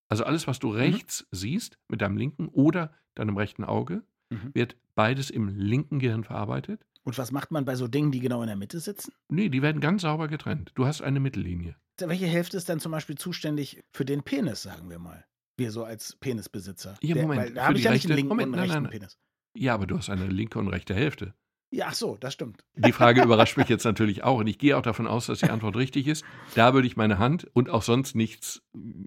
Also 0.07 0.23
alles, 0.23 0.47
was 0.47 0.59
du 0.59 0.69
mhm. 0.69 0.75
rechts 0.75 1.27
mhm. 1.31 1.35
siehst 1.35 1.79
mit 1.87 2.01
deinem 2.01 2.17
linken 2.17 2.47
oder 2.47 2.93
deinem 3.15 3.37
rechten 3.37 3.63
Auge, 3.63 4.03
mhm. 4.29 4.51
wird 4.53 4.77
beides 4.95 5.29
im 5.29 5.49
linken 5.49 5.99
Gehirn 5.99 6.23
verarbeitet. 6.23 6.85
Und 7.03 7.17
was 7.17 7.31
macht 7.31 7.51
man 7.51 7.65
bei 7.65 7.75
so 7.75 7.87
Dingen, 7.87 8.11
die 8.11 8.19
genau 8.19 8.41
in 8.41 8.47
der 8.47 8.55
Mitte 8.55 8.79
sitzen? 8.79 9.13
Nee, 9.29 9.49
die 9.49 9.61
werden 9.61 9.81
ganz 9.81 10.03
sauber 10.03 10.27
getrennt. 10.27 10.71
Du 10.75 10.85
hast 10.85 11.01
eine 11.01 11.19
Mittellinie. 11.19 11.75
Welche 11.97 12.27
Hälfte 12.27 12.57
ist 12.57 12.69
dann 12.69 12.79
zum 12.79 12.91
Beispiel 12.91 13.17
zuständig 13.17 13.83
für 13.91 14.05
den 14.05 14.23
Penis, 14.23 14.61
sagen 14.61 14.89
wir 14.89 14.99
mal? 14.99 15.25
Wir 15.57 15.71
so 15.71 15.83
als 15.83 16.15
Penisbesitzer. 16.17 16.97
Ja, 17.01 17.15
Moment. 17.15 17.31
Der, 17.31 17.45
weil 17.47 17.53
da 17.53 17.65
habe 17.65 17.77
ich 17.77 17.83
ja 17.83 17.91
nicht 17.91 18.05
einen 18.05 18.15
linken 18.15 18.29
Moment, 18.29 18.49
und 18.49 18.53
einen 18.55 18.61
rechten 18.61 18.83
nein, 18.83 18.83
nein. 18.83 18.99
Penis. 18.99 19.17
Ja, 19.55 19.73
aber 19.73 19.87
du 19.87 19.97
hast 19.97 20.09
eine 20.09 20.27
linke 20.27 20.59
und 20.59 20.67
rechte 20.67 20.93
Hälfte. 20.93 21.33
Ja, 21.71 21.85
ach 21.89 21.93
so, 21.93 22.17
das 22.19 22.33
stimmt. 22.33 22.63
Die 22.75 22.91
Frage 22.91 23.21
überrascht 23.21 23.55
mich 23.55 23.69
jetzt 23.69 23.83
natürlich 23.83 24.23
auch 24.23 24.39
und 24.39 24.47
ich 24.47 24.57
gehe 24.57 24.75
auch 24.75 24.81
davon 24.81 25.05
aus, 25.05 25.27
dass 25.27 25.39
die 25.39 25.51
Antwort 25.51 25.75
richtig 25.75 26.07
ist. 26.07 26.25
Da 26.55 26.73
würde 26.73 26.87
ich 26.87 26.97
meine 26.97 27.19
Hand 27.19 27.47
und 27.53 27.69
auch 27.69 27.83
sonst 27.83 28.15
nichts 28.15 28.63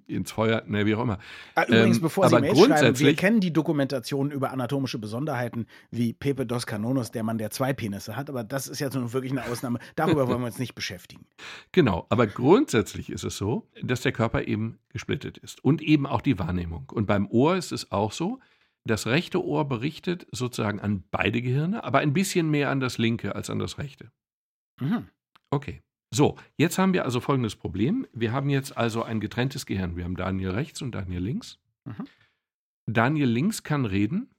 ins 0.07 0.31
Feuer, 0.31 0.63
ne, 0.67 0.87
wie 0.87 0.95
auch 0.95 1.03
immer. 1.03 1.19
Ah, 1.57 1.65
übrigens, 1.65 1.97
ähm, 1.97 2.03
bevor 2.03 2.29
Sie 2.29 2.39
Mail 2.39 2.55
schreiben, 2.55 2.99
wir 3.01 3.17
kennen 3.17 3.41
die 3.41 3.53
Dokumentationen 3.53 4.31
über 4.31 4.53
anatomische 4.53 5.01
Besonderheiten 5.01 5.67
wie 5.91 6.13
Pepe 6.13 6.47
dos 6.47 6.65
Canonos, 6.65 7.11
der 7.11 7.25
Mann, 7.25 7.39
der 7.39 7.51
zwei 7.51 7.73
Penisse 7.73 8.15
hat, 8.15 8.31
aber 8.31 8.45
das 8.45 8.69
ist 8.69 8.79
jetzt 8.79 8.95
nun 8.95 9.13
wirklich 9.13 9.33
eine 9.33 9.45
Ausnahme. 9.47 9.81
Darüber 9.97 10.29
wollen 10.29 10.41
wir 10.41 10.47
uns 10.47 10.61
nicht 10.61 10.77
beschäftigen. 10.77 11.27
Genau, 11.73 12.07
aber 12.11 12.29
grundsätzlich 12.29 13.11
ist 13.11 13.25
es 13.25 13.37
so, 13.37 13.67
dass 13.83 14.03
der 14.03 14.13
Körper 14.13 14.47
eben 14.47 14.79
gesplittet 14.91 15.37
ist 15.39 15.65
und 15.65 15.83
eben 15.83 16.07
auch 16.07 16.21
die 16.21 16.39
Wahrnehmung. 16.39 16.91
Und 16.93 17.07
beim 17.07 17.27
Ohr 17.27 17.57
ist 17.57 17.73
es 17.73 17.91
auch 17.91 18.13
so, 18.13 18.39
das 18.85 19.07
rechte 19.07 19.45
Ohr 19.45 19.69
berichtet 19.69 20.27
sozusagen 20.33 20.81
an 20.81 21.05
beide 21.11 21.41
Gehirne, 21.41 21.85
aber 21.85 22.01
ein 22.01 22.13
bisschen 22.13 22.51
mehr 22.51 22.71
an 22.71 22.81
das 22.81 22.99
linke 22.99 23.35
als 23.35 23.51
an 23.51 23.59
das 23.59 23.79
rechte. 23.79 24.11
Mhm. 24.81 25.09
Okay. 25.51 25.83
So, 26.15 26.37
jetzt 26.59 26.79
haben 26.79 26.93
wir 26.93 27.05
also 27.05 27.21
folgendes 27.21 27.57
Problem. 27.57 28.07
Wir 28.13 28.33
haben 28.33 28.51
jetzt 28.51 28.77
also 28.77 29.03
ein 29.03 29.21
getrenntes 29.21 29.65
Gehirn. 29.65 29.97
Wir 29.97 30.05
haben 30.05 30.17
Daniel 30.17 30.51
rechts 30.51 30.83
und 30.83 30.95
Daniel 30.95 31.23
links. 31.23 31.59
Mhm. 31.85 32.07
Daniel 32.87 33.29
links 33.29 33.63
kann 33.63 33.87
reden, 33.87 34.31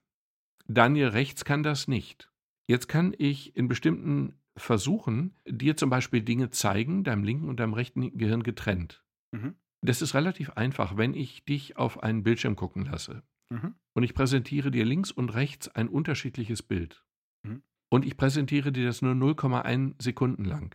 Daniel 0.66 1.08
rechts 1.08 1.44
kann 1.44 1.62
das 1.62 1.88
nicht. 1.88 2.30
Jetzt 2.66 2.88
kann 2.88 3.14
ich 3.18 3.56
in 3.56 3.68
bestimmten 3.68 4.34
Versuchen 4.56 5.34
dir 5.46 5.76
zum 5.76 5.90
Beispiel 5.90 6.22
Dinge 6.22 6.50
zeigen, 6.50 7.04
deinem 7.04 7.24
linken 7.24 7.48
und 7.48 7.58
deinem 7.58 7.74
rechten 7.74 8.16
Gehirn 8.16 8.42
getrennt. 8.42 9.02
Mhm. 9.32 9.56
Das 9.82 10.00
ist 10.00 10.14
relativ 10.14 10.50
einfach, 10.50 10.96
wenn 10.96 11.14
ich 11.14 11.44
dich 11.44 11.76
auf 11.76 12.02
einen 12.02 12.22
Bildschirm 12.22 12.56
gucken 12.56 12.86
lasse. 12.86 13.22
Mhm. 13.50 13.74
Und 13.94 14.02
ich 14.02 14.14
präsentiere 14.14 14.70
dir 14.70 14.84
links 14.84 15.10
und 15.10 15.34
rechts 15.34 15.68
ein 15.68 15.88
unterschiedliches 15.88 16.62
Bild. 16.62 17.04
Mhm. 17.42 17.62
Und 17.90 18.04
ich 18.04 18.16
präsentiere 18.16 18.72
dir 18.72 18.86
das 18.86 19.02
nur 19.02 19.14
0,1 19.14 20.02
Sekunden 20.02 20.44
lang. 20.44 20.74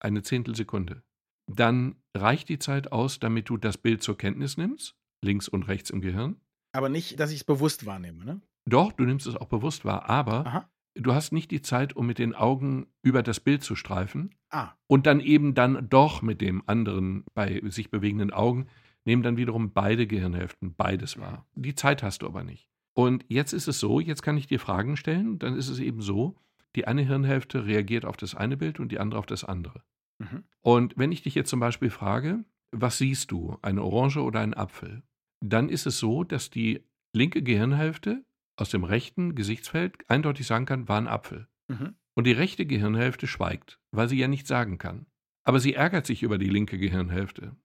Eine 0.00 0.22
Zehntelsekunde. 0.22 1.02
Dann 1.46 1.96
reicht 2.14 2.48
die 2.48 2.58
Zeit 2.58 2.92
aus, 2.92 3.18
damit 3.18 3.48
du 3.48 3.56
das 3.56 3.76
Bild 3.76 4.02
zur 4.02 4.16
Kenntnis 4.16 4.56
nimmst, 4.56 4.96
links 5.22 5.48
und 5.48 5.64
rechts 5.64 5.90
im 5.90 6.00
Gehirn. 6.00 6.40
Aber 6.72 6.88
nicht, 6.88 7.20
dass 7.20 7.30
ich 7.30 7.40
es 7.40 7.44
bewusst 7.44 7.86
wahrnehme, 7.86 8.24
ne? 8.24 8.40
Doch, 8.66 8.92
du 8.92 9.04
nimmst 9.04 9.26
es 9.26 9.36
auch 9.36 9.48
bewusst 9.48 9.84
wahr, 9.84 10.08
aber 10.08 10.46
Aha. 10.46 10.70
du 10.94 11.14
hast 11.14 11.32
nicht 11.32 11.50
die 11.50 11.60
Zeit, 11.60 11.94
um 11.94 12.06
mit 12.06 12.18
den 12.18 12.34
Augen 12.34 12.86
über 13.02 13.22
das 13.22 13.40
Bild 13.40 13.62
zu 13.62 13.76
streifen. 13.76 14.34
Ah. 14.50 14.72
Und 14.86 15.06
dann 15.06 15.20
eben 15.20 15.54
dann 15.54 15.88
doch 15.90 16.22
mit 16.22 16.40
dem 16.40 16.62
anderen 16.66 17.24
bei 17.34 17.60
sich 17.66 17.90
bewegenden 17.90 18.32
Augen 18.32 18.68
nehmen 19.04 19.22
dann 19.22 19.36
wiederum 19.36 19.72
beide 19.72 20.06
Gehirnhälften 20.06 20.74
beides 20.74 21.18
wahr. 21.18 21.46
Die 21.54 21.74
Zeit 21.74 22.02
hast 22.02 22.22
du 22.22 22.26
aber 22.26 22.44
nicht. 22.44 22.68
Und 22.94 23.24
jetzt 23.28 23.52
ist 23.52 23.68
es 23.68 23.80
so, 23.80 24.00
jetzt 24.00 24.22
kann 24.22 24.36
ich 24.36 24.46
dir 24.46 24.60
Fragen 24.60 24.96
stellen, 24.96 25.38
dann 25.38 25.56
ist 25.56 25.68
es 25.68 25.80
eben 25.80 26.00
so, 26.00 26.36
die 26.76 26.86
eine 26.86 27.02
Hirnhälfte 27.02 27.66
reagiert 27.66 28.04
auf 28.04 28.16
das 28.16 28.34
eine 28.34 28.56
Bild 28.56 28.80
und 28.80 28.92
die 28.92 28.98
andere 28.98 29.18
auf 29.18 29.26
das 29.26 29.44
andere. 29.44 29.82
Mhm. 30.18 30.44
Und 30.60 30.94
wenn 30.96 31.12
ich 31.12 31.22
dich 31.22 31.34
jetzt 31.34 31.50
zum 31.50 31.60
Beispiel 31.60 31.90
frage, 31.90 32.44
was 32.70 32.98
siehst 32.98 33.30
du, 33.30 33.58
eine 33.62 33.82
Orange 33.82 34.18
oder 34.18 34.40
ein 34.40 34.54
Apfel, 34.54 35.02
dann 35.40 35.68
ist 35.68 35.86
es 35.86 35.98
so, 35.98 36.24
dass 36.24 36.50
die 36.50 36.84
linke 37.12 37.42
Gehirnhälfte 37.42 38.24
aus 38.56 38.70
dem 38.70 38.84
rechten 38.84 39.34
Gesichtsfeld 39.34 40.08
eindeutig 40.08 40.46
sagen 40.46 40.66
kann, 40.66 40.88
war 40.88 40.98
ein 40.98 41.08
Apfel. 41.08 41.48
Mhm. 41.68 41.94
Und 42.14 42.26
die 42.26 42.32
rechte 42.32 42.66
Gehirnhälfte 42.66 43.26
schweigt, 43.26 43.80
weil 43.90 44.08
sie 44.08 44.18
ja 44.18 44.28
nichts 44.28 44.48
sagen 44.48 44.78
kann. 44.78 45.06
Aber 45.42 45.60
sie 45.60 45.74
ärgert 45.74 46.06
sich 46.06 46.22
über 46.22 46.38
die 46.38 46.48
linke 46.48 46.78
Gehirnhälfte. 46.78 47.56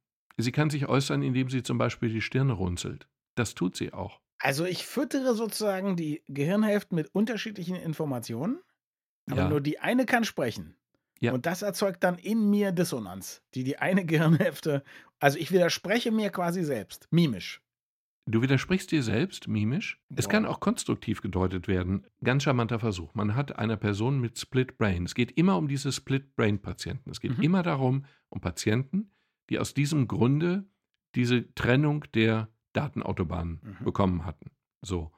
Sie 0.41 0.53
kann 0.53 0.69
sich 0.69 0.87
äußern, 0.87 1.21
indem 1.21 1.49
sie 1.49 1.63
zum 1.63 1.77
Beispiel 1.77 2.09
die 2.09 2.21
Stirne 2.21 2.53
runzelt. 2.53 3.07
Das 3.35 3.55
tut 3.55 3.75
sie 3.75 3.91
auch. 3.91 4.21
Also 4.39 4.63
ich 4.63 4.85
füttere 4.85 5.35
sozusagen 5.35 5.97
die 5.97 6.23
Gehirnhälften 6.27 6.95
mit 6.95 7.13
unterschiedlichen 7.13 7.75
Informationen, 7.75 8.59
aber 9.29 9.41
ja. 9.41 9.49
nur 9.49 9.59
die 9.59 9.79
eine 9.79 10.05
kann 10.05 10.23
sprechen. 10.23 10.75
Ja. 11.19 11.33
Und 11.33 11.45
das 11.45 11.61
erzeugt 11.61 12.05
dann 12.05 12.17
in 12.17 12.49
mir 12.49 12.71
Dissonanz, 12.71 13.41
die 13.53 13.65
die 13.65 13.79
eine 13.79 14.05
Gehirnhälfte, 14.07 14.83
also 15.19 15.37
ich 15.37 15.51
widerspreche 15.51 16.11
mir 16.11 16.29
quasi 16.29 16.63
selbst, 16.63 17.09
mimisch. 17.11 17.61
Du 18.25 18.41
widersprichst 18.41 18.91
dir 18.91 19.03
selbst, 19.03 19.47
mimisch. 19.47 19.99
Boah. 20.07 20.19
Es 20.19 20.29
kann 20.29 20.45
auch 20.45 20.59
konstruktiv 20.59 21.21
gedeutet 21.21 21.67
werden. 21.67 22.05
Ganz 22.23 22.43
charmanter 22.43 22.79
Versuch. 22.79 23.13
Man 23.15 23.35
hat 23.35 23.57
einer 23.57 23.75
Person 23.75 24.21
mit 24.21 24.37
Split 24.37 24.77
Brain. 24.77 25.05
Es 25.05 25.15
geht 25.15 25.31
immer 25.31 25.57
um 25.57 25.67
diese 25.67 25.91
Split 25.91 26.35
Brain 26.35 26.61
Patienten. 26.61 27.09
Es 27.09 27.19
geht 27.19 27.39
mhm. 27.39 27.43
immer 27.43 27.63
darum, 27.63 28.05
um 28.29 28.39
Patienten, 28.39 29.09
die 29.49 29.59
aus 29.59 29.73
diesem 29.73 30.07
Grunde 30.07 30.67
diese 31.15 31.53
Trennung 31.55 32.05
der 32.13 32.49
Datenautobahnen 32.73 33.59
mhm. 33.61 33.83
bekommen 33.83 34.25
hatten. 34.25 34.51
So. 34.81 35.11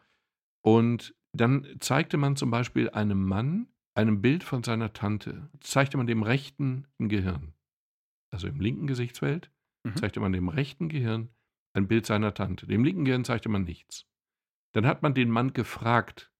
Und 0.61 1.15
dann 1.33 1.67
zeigte 1.79 2.17
man 2.17 2.35
zum 2.35 2.51
Beispiel 2.51 2.89
einem 2.89 3.25
Mann 3.25 3.67
einem 3.93 4.21
Bild 4.21 4.43
von 4.43 4.63
seiner 4.63 4.93
Tante, 4.93 5.49
zeigte 5.59 5.97
man 5.97 6.07
dem 6.07 6.23
rechten 6.23 6.87
Gehirn, 6.97 7.53
also 8.31 8.47
im 8.47 8.59
linken 8.59 8.87
Gesichtsfeld, 8.87 9.51
mhm. 9.83 9.95
zeigte 9.97 10.19
man 10.19 10.31
dem 10.31 10.47
rechten 10.47 10.87
Gehirn 10.87 11.29
ein 11.73 11.87
Bild 11.87 12.05
seiner 12.05 12.33
Tante. 12.33 12.67
Dem 12.67 12.83
linken 12.83 13.05
Gehirn 13.05 13.25
zeigte 13.25 13.49
man 13.49 13.63
nichts. 13.63 14.05
Dann 14.73 14.85
hat 14.85 15.01
man 15.01 15.13
den 15.13 15.29
Mann 15.29 15.53
gefragt, 15.53 16.31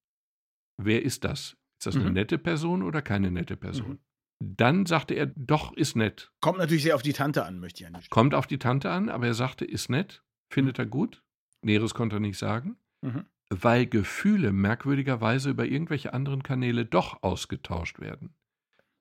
wer 0.78 1.04
ist 1.04 1.26
das? 1.26 1.58
Ist 1.78 1.88
das 1.88 1.96
mhm. 1.96 2.02
eine 2.02 2.12
nette 2.12 2.38
Person 2.38 2.84
oder 2.84 3.02
keine 3.02 3.32
nette 3.32 3.58
Person? 3.58 4.00
Dann 4.44 4.88
sagte 4.88 5.14
er, 5.14 5.28
doch, 5.28 5.72
ist 5.74 5.96
nett. 5.96 6.32
Kommt 6.42 6.58
natürlich 6.58 6.82
sehr 6.82 6.96
auf 6.96 7.04
die 7.04 7.14
Tante 7.14 7.46
an, 7.46 7.60
möchte 7.60 7.84
ich 7.84 7.90
ja 7.90 7.96
nicht. 7.96 8.10
Kommt 8.10 8.34
auf 8.34 8.48
die 8.48 8.58
Tante 8.58 8.90
an, 8.90 9.10
aber 9.10 9.28
er 9.28 9.36
sagte, 9.36 9.66
ist 9.66 9.90
nett, 9.90 10.24
findet 10.50 10.80
mhm. 10.80 10.82
er 10.82 10.86
gut. 10.88 11.24
Näheres 11.62 11.94
konnte 11.94 12.16
er 12.16 12.22
nicht 12.22 12.40
sagen, 12.40 12.76
mhm. 13.02 13.26
weil 13.52 13.86
Gefühle 13.86 14.52
merkwürdigerweise 14.52 15.52
über 15.52 15.66
irgendwelche 15.66 16.16
anderen 16.16 16.42
Kanäle 16.42 16.86
doch 16.86 17.22
ausgetauscht 17.22 18.00
werden. 18.00 18.34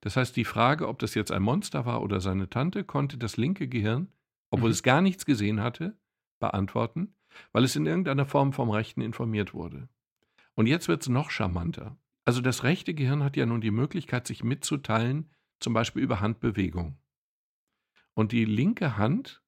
Das 0.03 0.19
heißt, 0.19 0.37
die 0.37 0.45
Frage, 0.45 0.89
ob 0.89 0.99
das 0.99 1.15
jetzt 1.15 1.33
ein 1.33 1.43
Monster 1.43 1.87
war 1.87 2.03
oder 2.03 2.21
seine 2.21 2.51
Tante, 2.51 2.85
konnte 2.85 3.17
das 3.17 3.39
linke 3.39 3.67
Gehirn, 3.67 4.09
obwohl 4.51 4.69
mhm. 4.69 4.75
es 4.75 4.83
gar 4.83 5.01
nichts 5.01 5.25
gesehen 5.25 5.63
hatte, 5.63 5.97
beantworten, 6.39 7.15
weil 7.53 7.65
es 7.65 7.77
in 7.77 7.87
irgendeiner 7.87 8.27
Form 8.27 8.53
vom 8.53 8.69
Rechten 8.69 9.01
informiert 9.01 9.55
wurde. 9.55 9.89
Und 10.55 10.67
jetzt 10.67 10.89
wird 10.89 11.01
es 11.01 11.09
noch 11.09 11.31
charmanter. 11.31 11.97
Also 12.31 12.43
das 12.43 12.63
rechte 12.63 12.95
Gehirn 12.95 13.25
hat 13.25 13.37
ja 13.37 13.45
nun 13.45 13.61
die 13.61 13.73
Möglichkeit, 13.73 14.25
sich 14.25 14.45
mitzuteilen, 14.45 15.33
zum 15.59 15.73
Beispiel 15.73 16.01
über 16.01 16.21
Handbewegung. 16.21 16.97
Und 18.15 18.31
die 18.31 18.45
linke 18.45 18.97
Hand, 18.97 19.43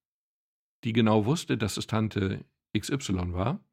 die 0.82 0.92
genau 0.92 1.24
wusste, 1.24 1.56
dass 1.56 1.76
es 1.76 1.86
Tante 1.86 2.44
XY 2.76 3.34
war, 3.34 3.64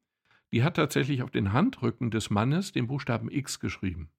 die 0.52 0.62
hat 0.62 0.76
tatsächlich 0.76 1.24
auf 1.24 1.32
den 1.32 1.52
Handrücken 1.52 2.12
des 2.12 2.30
Mannes 2.30 2.70
den 2.70 2.86
Buchstaben 2.86 3.32
X 3.32 3.58
geschrieben. 3.58 4.12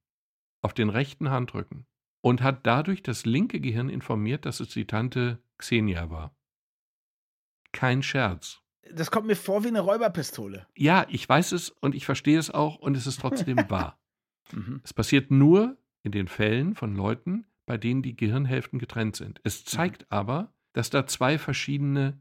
Auf 0.60 0.74
den 0.74 0.90
rechten 0.90 1.30
Handrücken. 1.30 1.86
Und 2.20 2.42
hat 2.42 2.66
dadurch 2.66 3.02
das 3.02 3.24
linke 3.24 3.60
Gehirn 3.60 3.88
informiert, 3.88 4.44
dass 4.44 4.60
es 4.60 4.68
die 4.68 4.86
Tante 4.86 5.42
Xenia 5.56 6.10
war. 6.10 6.36
Kein 7.72 8.02
Scherz 8.02 8.62
das 8.90 9.10
kommt 9.10 9.26
mir 9.26 9.36
vor 9.36 9.64
wie 9.64 9.68
eine 9.68 9.80
Räuberpistole. 9.80 10.66
Ja, 10.76 11.06
ich 11.08 11.28
weiß 11.28 11.52
es 11.52 11.70
und 11.70 11.94
ich 11.94 12.04
verstehe 12.04 12.38
es 12.38 12.50
auch 12.50 12.76
und 12.76 12.96
es 12.96 13.06
ist 13.06 13.20
trotzdem 13.20 13.56
wahr. 13.70 13.98
Mhm. 14.52 14.80
Es 14.84 14.92
passiert 14.92 15.30
nur 15.30 15.76
in 16.02 16.12
den 16.12 16.28
Fällen 16.28 16.74
von 16.74 16.94
Leuten, 16.94 17.44
bei 17.66 17.78
denen 17.78 18.02
die 18.02 18.16
Gehirnhälften 18.16 18.78
getrennt 18.78 19.16
sind. 19.16 19.40
Es 19.44 19.60
mhm. 19.60 19.66
zeigt 19.66 20.02
mhm. 20.02 20.06
aber, 20.10 20.52
dass 20.72 20.90
da 20.90 21.06
zwei 21.06 21.38
verschiedene 21.38 22.18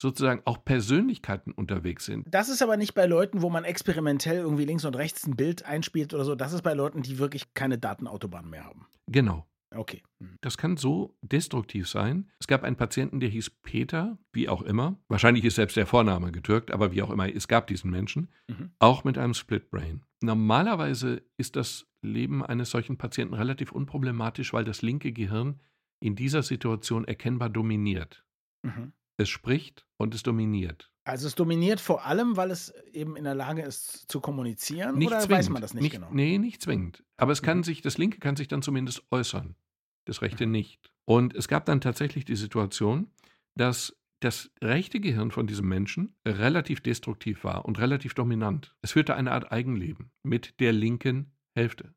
sozusagen 0.00 0.42
auch 0.44 0.64
Persönlichkeiten 0.64 1.52
unterwegs 1.52 2.04
sind. 2.04 2.26
Das 2.28 2.48
ist 2.48 2.60
aber 2.60 2.76
nicht 2.76 2.94
bei 2.94 3.06
Leuten, 3.06 3.40
wo 3.40 3.50
man 3.50 3.64
experimentell 3.64 4.38
irgendwie 4.38 4.64
links 4.64 4.84
und 4.84 4.96
rechts 4.96 5.26
ein 5.26 5.36
Bild 5.36 5.64
einspielt 5.64 6.12
oder 6.12 6.24
so. 6.24 6.34
Das 6.34 6.52
ist 6.52 6.62
bei 6.62 6.74
Leuten, 6.74 7.02
die 7.02 7.18
wirklich 7.18 7.54
keine 7.54 7.78
Datenautobahn 7.78 8.50
mehr 8.50 8.64
haben. 8.64 8.86
Genau. 9.06 9.46
Okay. 9.74 10.02
Mhm. 10.18 10.38
Das 10.40 10.58
kann 10.58 10.76
so 10.76 11.16
destruktiv 11.22 11.88
sein. 11.88 12.30
Es 12.38 12.46
gab 12.46 12.62
einen 12.62 12.76
Patienten, 12.76 13.20
der 13.20 13.28
hieß 13.28 13.50
Peter, 13.62 14.18
wie 14.32 14.48
auch 14.48 14.62
immer. 14.62 14.98
Wahrscheinlich 15.08 15.44
ist 15.44 15.56
selbst 15.56 15.76
der 15.76 15.86
Vorname 15.86 16.32
getürkt, 16.32 16.70
aber 16.70 16.92
wie 16.92 17.02
auch 17.02 17.10
immer, 17.10 17.34
es 17.34 17.48
gab 17.48 17.66
diesen 17.66 17.90
Menschen, 17.90 18.28
mhm. 18.48 18.70
auch 18.78 19.04
mit 19.04 19.18
einem 19.18 19.34
Split 19.34 19.70
Brain. 19.70 20.02
Normalerweise 20.20 21.22
ist 21.36 21.56
das 21.56 21.86
Leben 22.02 22.44
eines 22.44 22.70
solchen 22.70 22.98
Patienten 22.98 23.34
relativ 23.34 23.72
unproblematisch, 23.72 24.52
weil 24.52 24.64
das 24.64 24.82
linke 24.82 25.12
Gehirn 25.12 25.60
in 26.00 26.16
dieser 26.16 26.42
Situation 26.42 27.04
erkennbar 27.04 27.48
dominiert. 27.48 28.24
Mhm. 28.62 28.92
Es 29.16 29.28
spricht 29.28 29.86
und 29.98 30.14
es 30.14 30.22
dominiert. 30.22 30.90
Also 31.04 31.26
es 31.26 31.34
dominiert 31.34 31.80
vor 31.80 32.06
allem, 32.06 32.36
weil 32.36 32.50
es 32.50 32.72
eben 32.92 33.16
in 33.16 33.24
der 33.24 33.34
Lage 33.34 33.62
ist 33.62 34.10
zu 34.10 34.20
kommunizieren 34.20 34.98
nicht 34.98 35.08
oder 35.08 35.18
zwingend. 35.18 35.38
weiß 35.38 35.48
man 35.50 35.62
das 35.62 35.74
nicht, 35.74 35.82
nicht 35.82 35.92
genau? 35.92 36.08
Nee, 36.12 36.38
nicht 36.38 36.62
zwingend. 36.62 37.02
Aber 37.16 37.32
es 37.32 37.42
kann 37.42 37.58
mhm. 37.58 37.64
sich, 37.64 37.82
das 37.82 37.98
linke 37.98 38.18
kann 38.18 38.36
sich 38.36 38.46
dann 38.46 38.62
zumindest 38.62 39.02
äußern, 39.10 39.56
das 40.04 40.22
rechte 40.22 40.46
mhm. 40.46 40.52
nicht. 40.52 40.92
Und 41.04 41.34
es 41.34 41.48
gab 41.48 41.64
dann 41.66 41.80
tatsächlich 41.80 42.24
die 42.24 42.36
Situation, 42.36 43.10
dass 43.54 43.96
das 44.20 44.52
rechte 44.62 45.00
Gehirn 45.00 45.30
von 45.30 45.46
diesem 45.46 45.68
Menschen 45.68 46.14
relativ 46.26 46.80
destruktiv 46.80 47.44
war 47.44 47.64
und 47.64 47.78
relativ 47.78 48.14
dominant. 48.14 48.74
Es 48.80 48.92
führte 48.92 49.16
eine 49.16 49.32
Art 49.32 49.50
Eigenleben 49.50 50.12
mit 50.22 50.60
der 50.60 50.72
linken 50.72 51.32
Hälfte. 51.56 51.94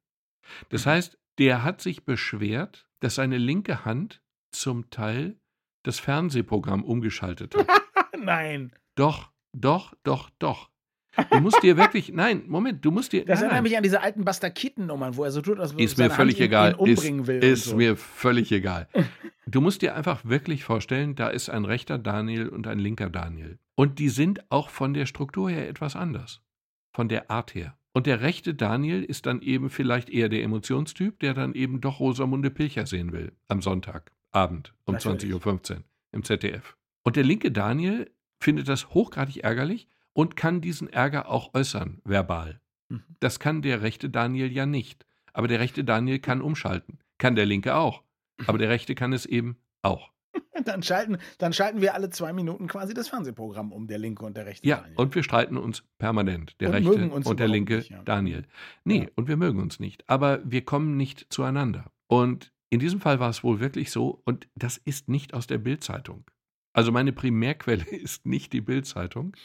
Das 0.69 0.85
mhm. 0.85 0.89
heißt, 0.91 1.19
der 1.37 1.63
hat 1.63 1.81
sich 1.81 2.05
beschwert, 2.05 2.87
dass 2.99 3.15
seine 3.15 3.37
linke 3.37 3.85
Hand 3.85 4.23
zum 4.51 4.89
Teil 4.89 5.39
das 5.83 5.99
Fernsehprogramm 5.99 6.83
umgeschaltet 6.83 7.55
hat. 7.55 7.67
Nein. 8.19 8.71
Doch, 8.95 9.31
doch, 9.53 9.93
doch, 10.03 10.29
doch. 10.39 10.71
Du 11.31 11.39
musst 11.39 11.61
dir 11.63 11.77
wirklich, 11.77 12.11
nein, 12.11 12.43
Moment, 12.47 12.83
du 12.83 12.91
musst 12.91 13.13
dir. 13.13 13.25
Das 13.25 13.41
erinnert 13.41 13.63
mich 13.63 13.77
an 13.77 13.83
diese 13.83 14.01
alten 14.01 14.25
Bastakiten-Nummern, 14.25 15.15
wo 15.15 15.23
er 15.23 15.31
so 15.31 15.41
tut, 15.41 15.59
als 15.59 15.73
würde 15.73 15.83
er 15.83 16.09
mir 16.09 16.13
völlig 16.13 16.35
Hand 16.35 16.45
egal. 16.45 16.73
umbringen 16.75 17.21
ist, 17.21 17.27
will. 17.27 17.43
Ist 17.43 17.63
so. 17.65 17.75
mir 17.75 17.95
völlig 17.97 18.51
egal. 18.51 18.87
Du 19.47 19.61
musst 19.61 19.83
dir 19.83 19.95
einfach 19.95 20.25
wirklich 20.25 20.63
vorstellen, 20.63 21.13
da 21.13 21.27
ist 21.27 21.49
ein 21.51 21.65
rechter 21.65 21.99
Daniel 21.99 22.49
und 22.49 22.65
ein 22.65 22.79
linker 22.79 23.11
Daniel. 23.11 23.59
Und 23.75 23.99
die 23.99 24.09
sind 24.09 24.49
auch 24.49 24.69
von 24.69 24.95
der 24.95 25.05
Struktur 25.05 25.51
her 25.51 25.69
etwas 25.69 25.95
anders. 25.95 26.41
Von 26.95 27.09
der 27.09 27.29
Art 27.29 27.53
her. 27.53 27.77
Und 27.93 28.07
der 28.07 28.21
rechte 28.21 28.55
Daniel 28.55 29.03
ist 29.03 29.27
dann 29.27 29.41
eben 29.41 29.69
vielleicht 29.69 30.09
eher 30.09 30.29
der 30.29 30.41
Emotionstyp, 30.41 31.19
der 31.19 31.35
dann 31.35 31.53
eben 31.53 31.79
doch 31.79 31.99
Rosamunde 31.99 32.49
Pilcher 32.49 32.87
sehen 32.87 33.11
will 33.11 33.33
am 33.47 33.61
Sonntagabend 33.61 34.73
um 34.85 34.95
20.15 34.95 35.71
Uhr 35.75 35.83
im 36.11 36.23
ZDF. 36.23 36.75
Und 37.03 37.15
der 37.15 37.23
linke 37.23 37.51
Daniel 37.51 38.11
findet 38.39 38.67
das 38.67 38.89
hochgradig 38.89 39.43
ärgerlich 39.43 39.87
und 40.15 40.35
kann 40.35 40.61
diesen 40.61 40.87
Ärger 40.91 41.29
auch 41.29 41.53
äußern, 41.53 42.01
verbal. 42.05 42.61
Mhm. 42.89 43.03
Das 43.19 43.39
kann 43.39 43.61
der 43.61 43.81
rechte 43.81 44.09
Daniel 44.09 44.51
ja 44.51 44.65
nicht. 44.65 45.05
Aber 45.33 45.47
der 45.47 45.59
rechte 45.59 45.83
Daniel 45.83 46.19
kann 46.19 46.41
umschalten. 46.41 46.99
Kann 47.17 47.35
der 47.35 47.45
linke 47.45 47.75
auch. 47.75 48.01
Aber 48.47 48.57
der 48.57 48.69
rechte 48.69 48.95
kann 48.95 49.11
es 49.13 49.25
eben 49.25 49.57
auch. 49.81 50.11
Dann 50.63 50.81
schalten, 50.83 51.17
dann 51.37 51.53
schalten 51.53 51.79
wir 51.79 51.93
alle 51.93 52.09
zwei 52.09 52.33
Minuten 52.33 52.67
quasi 52.67 52.93
das 52.93 53.07
Fernsehprogramm 53.07 53.71
um, 53.71 53.87
der 53.87 53.99
linke 53.99 54.25
und 54.25 54.35
der 54.35 54.45
rechte 54.45 54.67
ja, 54.67 54.77
Daniel. 54.77 54.95
und 54.97 55.15
wir 55.15 55.23
streiten 55.23 55.57
uns 55.57 55.83
permanent, 55.97 56.59
der 56.59 56.69
und 56.69 56.75
rechte 56.75 57.09
und 57.09 57.39
der 57.39 57.47
linke 57.47 57.77
nicht, 57.77 57.91
ja. 57.91 58.01
Daniel. 58.03 58.45
Nee, 58.83 59.03
ja. 59.03 59.07
und 59.15 59.27
wir 59.27 59.37
mögen 59.37 59.61
uns 59.61 59.79
nicht. 59.79 60.09
Aber 60.09 60.39
wir 60.43 60.65
kommen 60.65 60.97
nicht 60.97 61.27
zueinander. 61.29 61.91
Und 62.07 62.51
in 62.69 62.79
diesem 62.79 62.99
Fall 62.99 63.19
war 63.19 63.29
es 63.29 63.43
wohl 63.43 63.59
wirklich 63.59 63.91
so, 63.91 64.21
und 64.25 64.47
das 64.55 64.77
ist 64.77 65.07
nicht 65.07 65.33
aus 65.33 65.45
der 65.45 65.59
Bildzeitung. 65.59 66.25
Also 66.73 66.91
meine 66.91 67.13
Primärquelle 67.13 67.85
ist 67.91 68.25
nicht 68.25 68.51
die 68.51 68.61
Bildzeitung, 68.61 69.35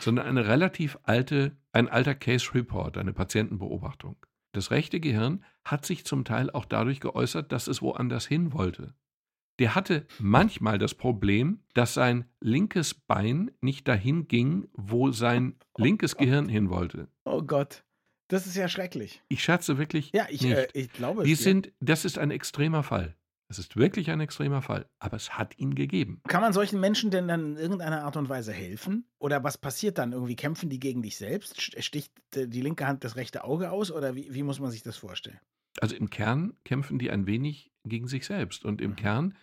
sondern 0.00 0.26
eine 0.26 0.46
relativ 0.46 0.98
alte, 1.02 1.56
ein 1.72 1.88
alter 1.88 2.14
Case 2.14 2.54
Report, 2.54 2.98
eine 2.98 3.12
Patientenbeobachtung. 3.12 4.16
Das 4.52 4.70
rechte 4.70 5.00
Gehirn 5.00 5.44
hat 5.64 5.86
sich 5.86 6.04
zum 6.04 6.24
Teil 6.24 6.50
auch 6.50 6.64
dadurch 6.64 7.00
geäußert, 7.00 7.52
dass 7.52 7.68
es 7.68 7.82
woanders 7.82 8.26
hin 8.26 8.52
wollte. 8.52 8.94
Der 9.58 9.74
hatte 9.74 10.06
manchmal 10.18 10.78
das 10.78 10.94
Problem, 10.94 11.60
dass 11.74 11.94
sein 11.94 12.24
linkes 12.40 12.94
Bein 12.94 13.50
nicht 13.60 13.86
dahin 13.86 14.26
ging, 14.26 14.68
wo 14.72 15.12
sein 15.12 15.56
oh 15.74 15.82
linkes 15.82 16.16
Gott. 16.16 16.26
Gehirn 16.26 16.48
hin 16.48 16.70
wollte. 16.70 17.08
Oh 17.24 17.42
Gott. 17.42 17.84
Das 18.28 18.46
ist 18.46 18.56
ja 18.56 18.68
schrecklich. 18.68 19.22
Ich 19.28 19.42
scherze 19.42 19.76
wirklich. 19.76 20.12
Ja, 20.14 20.26
ich, 20.30 20.44
äh, 20.44 20.68
ich 20.72 20.90
glaube 20.92 21.22
es. 21.22 21.28
Die 21.28 21.34
sind, 21.34 21.72
das 21.80 22.04
ist 22.04 22.16
ein 22.16 22.30
extremer 22.30 22.82
Fall. 22.82 23.16
Es 23.50 23.58
ist 23.58 23.76
wirklich 23.76 24.12
ein 24.12 24.20
extremer 24.20 24.62
Fall, 24.62 24.86
aber 25.00 25.16
es 25.16 25.36
hat 25.36 25.58
ihn 25.58 25.74
gegeben. 25.74 26.22
Kann 26.28 26.40
man 26.40 26.52
solchen 26.52 26.78
Menschen 26.78 27.10
denn 27.10 27.26
dann 27.26 27.56
in 27.56 27.56
irgendeiner 27.56 28.04
Art 28.04 28.16
und 28.16 28.28
Weise 28.28 28.52
helfen? 28.52 29.06
Oder 29.18 29.42
was 29.42 29.58
passiert 29.58 29.98
dann? 29.98 30.12
Irgendwie 30.12 30.36
kämpfen 30.36 30.70
die 30.70 30.78
gegen 30.78 31.02
dich 31.02 31.16
selbst? 31.16 31.60
Sticht 31.60 32.12
die 32.32 32.60
linke 32.60 32.86
Hand 32.86 33.02
das 33.02 33.16
rechte 33.16 33.42
Auge 33.42 33.72
aus? 33.72 33.90
Oder 33.90 34.14
wie, 34.14 34.32
wie 34.32 34.44
muss 34.44 34.60
man 34.60 34.70
sich 34.70 34.84
das 34.84 34.96
vorstellen? 34.96 35.40
Also 35.80 35.96
im 35.96 36.10
Kern 36.10 36.54
kämpfen 36.62 37.00
die 37.00 37.10
ein 37.10 37.26
wenig 37.26 37.72
gegen 37.84 38.06
sich 38.06 38.24
selbst. 38.24 38.64
Und 38.64 38.80
im 38.80 38.92
mhm. 38.92 38.96
Kern, 38.96 39.34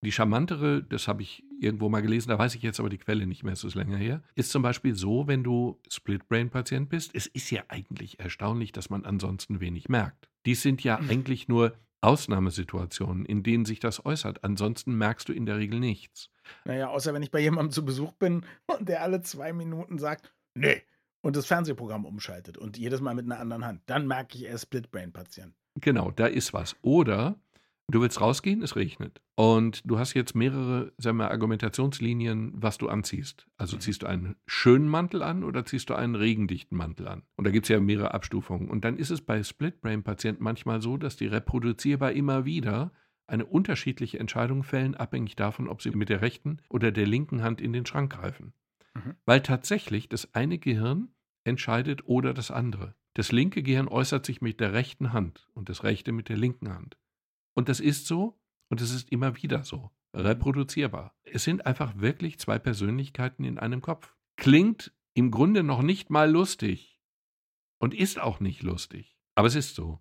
die 0.00 0.10
charmantere, 0.10 0.82
das 0.82 1.06
habe 1.06 1.22
ich 1.22 1.44
irgendwo 1.60 1.88
mal 1.88 2.02
gelesen, 2.02 2.30
da 2.30 2.38
weiß 2.40 2.56
ich 2.56 2.62
jetzt 2.62 2.80
aber 2.80 2.88
die 2.88 2.98
Quelle 2.98 3.24
nicht 3.24 3.44
mehr, 3.44 3.52
es 3.52 3.62
ist 3.62 3.76
länger 3.76 3.98
her, 3.98 4.24
ist 4.34 4.50
zum 4.50 4.62
Beispiel 4.62 4.96
so, 4.96 5.28
wenn 5.28 5.44
du 5.44 5.80
Split-Brain-Patient 5.88 6.88
bist, 6.88 7.12
es 7.14 7.28
ist 7.28 7.52
ja 7.52 7.62
eigentlich 7.68 8.18
erstaunlich, 8.18 8.72
dass 8.72 8.90
man 8.90 9.04
ansonsten 9.04 9.60
wenig 9.60 9.88
merkt. 9.88 10.28
Die 10.44 10.56
sind 10.56 10.82
ja 10.82 11.00
mhm. 11.00 11.08
eigentlich 11.08 11.46
nur 11.46 11.76
Ausnahmesituationen, 12.04 13.24
in 13.24 13.42
denen 13.42 13.64
sich 13.64 13.80
das 13.80 14.04
äußert. 14.04 14.44
Ansonsten 14.44 14.96
merkst 14.96 15.28
du 15.28 15.32
in 15.32 15.46
der 15.46 15.58
Regel 15.58 15.80
nichts. 15.80 16.30
Naja, 16.64 16.88
außer 16.88 17.14
wenn 17.14 17.22
ich 17.22 17.30
bei 17.30 17.40
jemandem 17.40 17.72
zu 17.72 17.84
Besuch 17.84 18.12
bin 18.12 18.44
und 18.66 18.88
der 18.88 19.02
alle 19.02 19.22
zwei 19.22 19.52
Minuten 19.52 19.98
sagt, 19.98 20.32
Nee. 20.54 20.82
Und 21.20 21.36
das 21.36 21.46
Fernsehprogramm 21.46 22.04
umschaltet 22.04 22.58
und 22.58 22.76
jedes 22.76 23.00
Mal 23.00 23.14
mit 23.14 23.24
einer 23.24 23.40
anderen 23.40 23.64
Hand. 23.64 23.82
Dann 23.86 24.06
merke 24.06 24.36
ich, 24.36 24.44
er 24.44 24.54
ist 24.54 24.64
Split-Brain-Patient. 24.64 25.54
Genau, 25.80 26.10
da 26.10 26.26
ist 26.26 26.52
was. 26.52 26.76
Oder 26.82 27.36
du 27.88 28.00
willst 28.00 28.20
rausgehen, 28.20 28.62
es 28.62 28.76
regnet. 28.76 29.20
Und 29.36 29.82
du 29.84 29.98
hast 29.98 30.14
jetzt 30.14 30.34
mehrere, 30.34 30.92
sagen 30.98 31.18
wir, 31.18 31.30
Argumentationslinien, 31.30 32.52
was 32.54 32.78
du 32.78 32.88
anziehst. 32.88 33.46
Also 33.56 33.76
mhm. 33.76 33.80
ziehst 33.80 34.02
du 34.02 34.06
einen 34.06 34.36
schönen 34.46 34.88
Mantel 34.88 35.22
an 35.22 35.44
oder 35.44 35.64
ziehst 35.64 35.90
du 35.90 35.94
einen 35.94 36.14
regendichten 36.14 36.76
Mantel 36.76 37.08
an? 37.08 37.22
Und 37.36 37.46
da 37.46 37.50
gibt 37.50 37.66
es 37.66 37.68
ja 37.68 37.80
mehrere 37.80 38.14
Abstufungen. 38.14 38.68
Und 38.68 38.84
dann 38.84 38.96
ist 38.96 39.10
es 39.10 39.20
bei 39.20 39.42
Split-Brain-Patienten 39.42 40.42
manchmal 40.42 40.80
so, 40.80 40.96
dass 40.96 41.16
die 41.16 41.26
reproduzierbar 41.26 42.12
immer 42.12 42.44
wieder 42.44 42.92
eine 43.26 43.46
unterschiedliche 43.46 44.18
Entscheidung 44.18 44.62
fällen, 44.64 44.94
abhängig 44.94 45.36
davon, 45.36 45.68
ob 45.68 45.82
sie 45.82 45.90
mit 45.90 46.08
der 46.08 46.20
rechten 46.20 46.58
oder 46.68 46.92
der 46.92 47.06
linken 47.06 47.42
Hand 47.42 47.60
in 47.60 47.72
den 47.72 47.86
Schrank 47.86 48.12
greifen. 48.12 48.52
Mhm. 48.94 49.14
Weil 49.24 49.40
tatsächlich 49.40 50.08
das 50.08 50.34
eine 50.34 50.58
Gehirn 50.58 51.08
entscheidet 51.44 52.06
oder 52.06 52.34
das 52.34 52.50
andere. 52.50 52.94
Das 53.14 53.30
linke 53.30 53.62
Gehirn 53.62 53.88
äußert 53.88 54.26
sich 54.26 54.40
mit 54.40 54.60
der 54.60 54.72
rechten 54.72 55.12
Hand 55.12 55.48
und 55.54 55.68
das 55.68 55.84
rechte 55.84 56.12
mit 56.12 56.28
der 56.28 56.36
linken 56.36 56.74
Hand. 56.74 56.96
Und 57.54 57.68
das 57.68 57.80
ist 57.80 58.06
so 58.06 58.38
und 58.68 58.80
es 58.80 58.90
ist 58.92 59.10
immer 59.10 59.42
wieder 59.42 59.64
so. 59.64 59.90
Reproduzierbar. 60.12 61.14
Es 61.24 61.44
sind 61.44 61.66
einfach 61.66 61.98
wirklich 61.98 62.38
zwei 62.38 62.58
Persönlichkeiten 62.58 63.44
in 63.44 63.58
einem 63.58 63.80
Kopf. 63.80 64.14
Klingt 64.36 64.92
im 65.14 65.30
Grunde 65.30 65.62
noch 65.62 65.82
nicht 65.82 66.10
mal 66.10 66.30
lustig 66.30 67.00
und 67.78 67.94
ist 67.94 68.20
auch 68.20 68.40
nicht 68.40 68.62
lustig. 68.62 69.16
Aber 69.34 69.48
es 69.48 69.54
ist 69.54 69.74
so. 69.74 70.00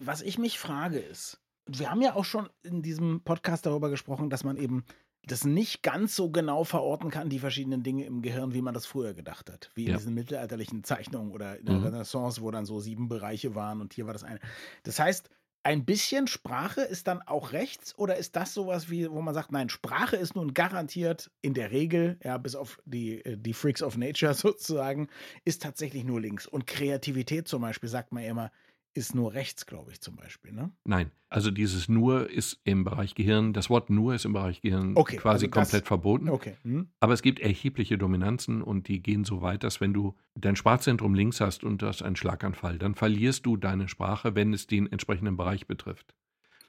Was 0.00 0.22
ich 0.22 0.38
mich 0.38 0.58
frage 0.58 0.98
ist, 0.98 1.40
wir 1.66 1.90
haben 1.90 2.02
ja 2.02 2.14
auch 2.14 2.24
schon 2.24 2.48
in 2.62 2.82
diesem 2.82 3.22
Podcast 3.22 3.66
darüber 3.66 3.90
gesprochen, 3.90 4.30
dass 4.30 4.44
man 4.44 4.56
eben 4.56 4.84
das 5.26 5.44
nicht 5.44 5.82
ganz 5.82 6.14
so 6.14 6.30
genau 6.30 6.62
verorten 6.62 7.10
kann, 7.10 7.28
die 7.28 7.40
verschiedenen 7.40 7.82
Dinge 7.82 8.04
im 8.04 8.22
Gehirn, 8.22 8.54
wie 8.54 8.62
man 8.62 8.74
das 8.74 8.86
früher 8.86 9.12
gedacht 9.12 9.50
hat. 9.50 9.70
Wie 9.74 9.84
in 9.84 9.90
ja. 9.90 9.96
diesen 9.96 10.14
mittelalterlichen 10.14 10.84
Zeichnungen 10.84 11.32
oder 11.32 11.58
in 11.58 11.66
der 11.66 11.76
mhm. 11.76 11.84
Renaissance, 11.84 12.40
wo 12.42 12.50
dann 12.52 12.64
so 12.64 12.78
sieben 12.78 13.08
Bereiche 13.08 13.56
waren 13.56 13.80
und 13.80 13.92
hier 13.92 14.06
war 14.06 14.12
das 14.12 14.22
eine. 14.22 14.38
Das 14.84 15.00
heißt, 15.00 15.28
ein 15.66 15.84
bisschen 15.84 16.28
Sprache 16.28 16.82
ist 16.82 17.08
dann 17.08 17.22
auch 17.22 17.50
rechts 17.50 17.98
oder 17.98 18.16
ist 18.16 18.36
das 18.36 18.54
sowas 18.54 18.88
wie, 18.88 19.10
wo 19.10 19.20
man 19.20 19.34
sagt, 19.34 19.50
nein, 19.50 19.68
Sprache 19.68 20.14
ist 20.14 20.36
nun 20.36 20.54
garantiert 20.54 21.28
in 21.42 21.54
der 21.54 21.72
Regel, 21.72 22.20
ja, 22.22 22.38
bis 22.38 22.54
auf 22.54 22.78
die, 22.84 23.24
äh, 23.24 23.36
die 23.36 23.52
Freaks 23.52 23.82
of 23.82 23.96
Nature 23.96 24.32
sozusagen, 24.34 25.08
ist 25.44 25.62
tatsächlich 25.62 26.04
nur 26.04 26.20
links. 26.20 26.46
Und 26.46 26.68
Kreativität 26.68 27.48
zum 27.48 27.62
Beispiel, 27.62 27.88
sagt 27.88 28.12
man 28.12 28.22
immer, 28.22 28.52
ist 28.96 29.14
nur 29.14 29.34
rechts, 29.34 29.66
glaube 29.66 29.92
ich, 29.92 30.00
zum 30.00 30.16
Beispiel, 30.16 30.52
ne? 30.52 30.70
Nein, 30.84 31.10
also 31.28 31.50
dieses 31.50 31.88
nur 31.88 32.30
ist 32.30 32.60
im 32.64 32.84
Bereich 32.84 33.14
Gehirn, 33.14 33.52
das 33.52 33.70
Wort 33.70 33.90
nur 33.90 34.14
ist 34.14 34.24
im 34.24 34.32
Bereich 34.32 34.60
Gehirn 34.60 34.92
okay, 34.96 35.16
quasi 35.16 35.46
also 35.46 35.50
komplett 35.50 35.82
das, 35.82 35.88
verboten. 35.88 36.28
Okay. 36.28 36.56
Hm. 36.62 36.88
Aber 37.00 37.12
es 37.12 37.22
gibt 37.22 37.40
erhebliche 37.40 37.98
Dominanzen 37.98 38.62
und 38.62 38.88
die 38.88 39.02
gehen 39.02 39.24
so 39.24 39.42
weit, 39.42 39.64
dass 39.64 39.80
wenn 39.80 39.92
du 39.92 40.16
dein 40.34 40.56
Sprachzentrum 40.56 41.14
links 41.14 41.40
hast 41.40 41.64
und 41.64 41.82
du 41.82 41.86
hast 41.86 42.02
einen 42.02 42.16
Schlaganfall, 42.16 42.78
dann 42.78 42.94
verlierst 42.94 43.46
du 43.46 43.56
deine 43.56 43.88
Sprache, 43.88 44.34
wenn 44.34 44.52
es 44.52 44.66
den 44.66 44.90
entsprechenden 44.90 45.36
Bereich 45.36 45.66
betrifft. 45.66 46.14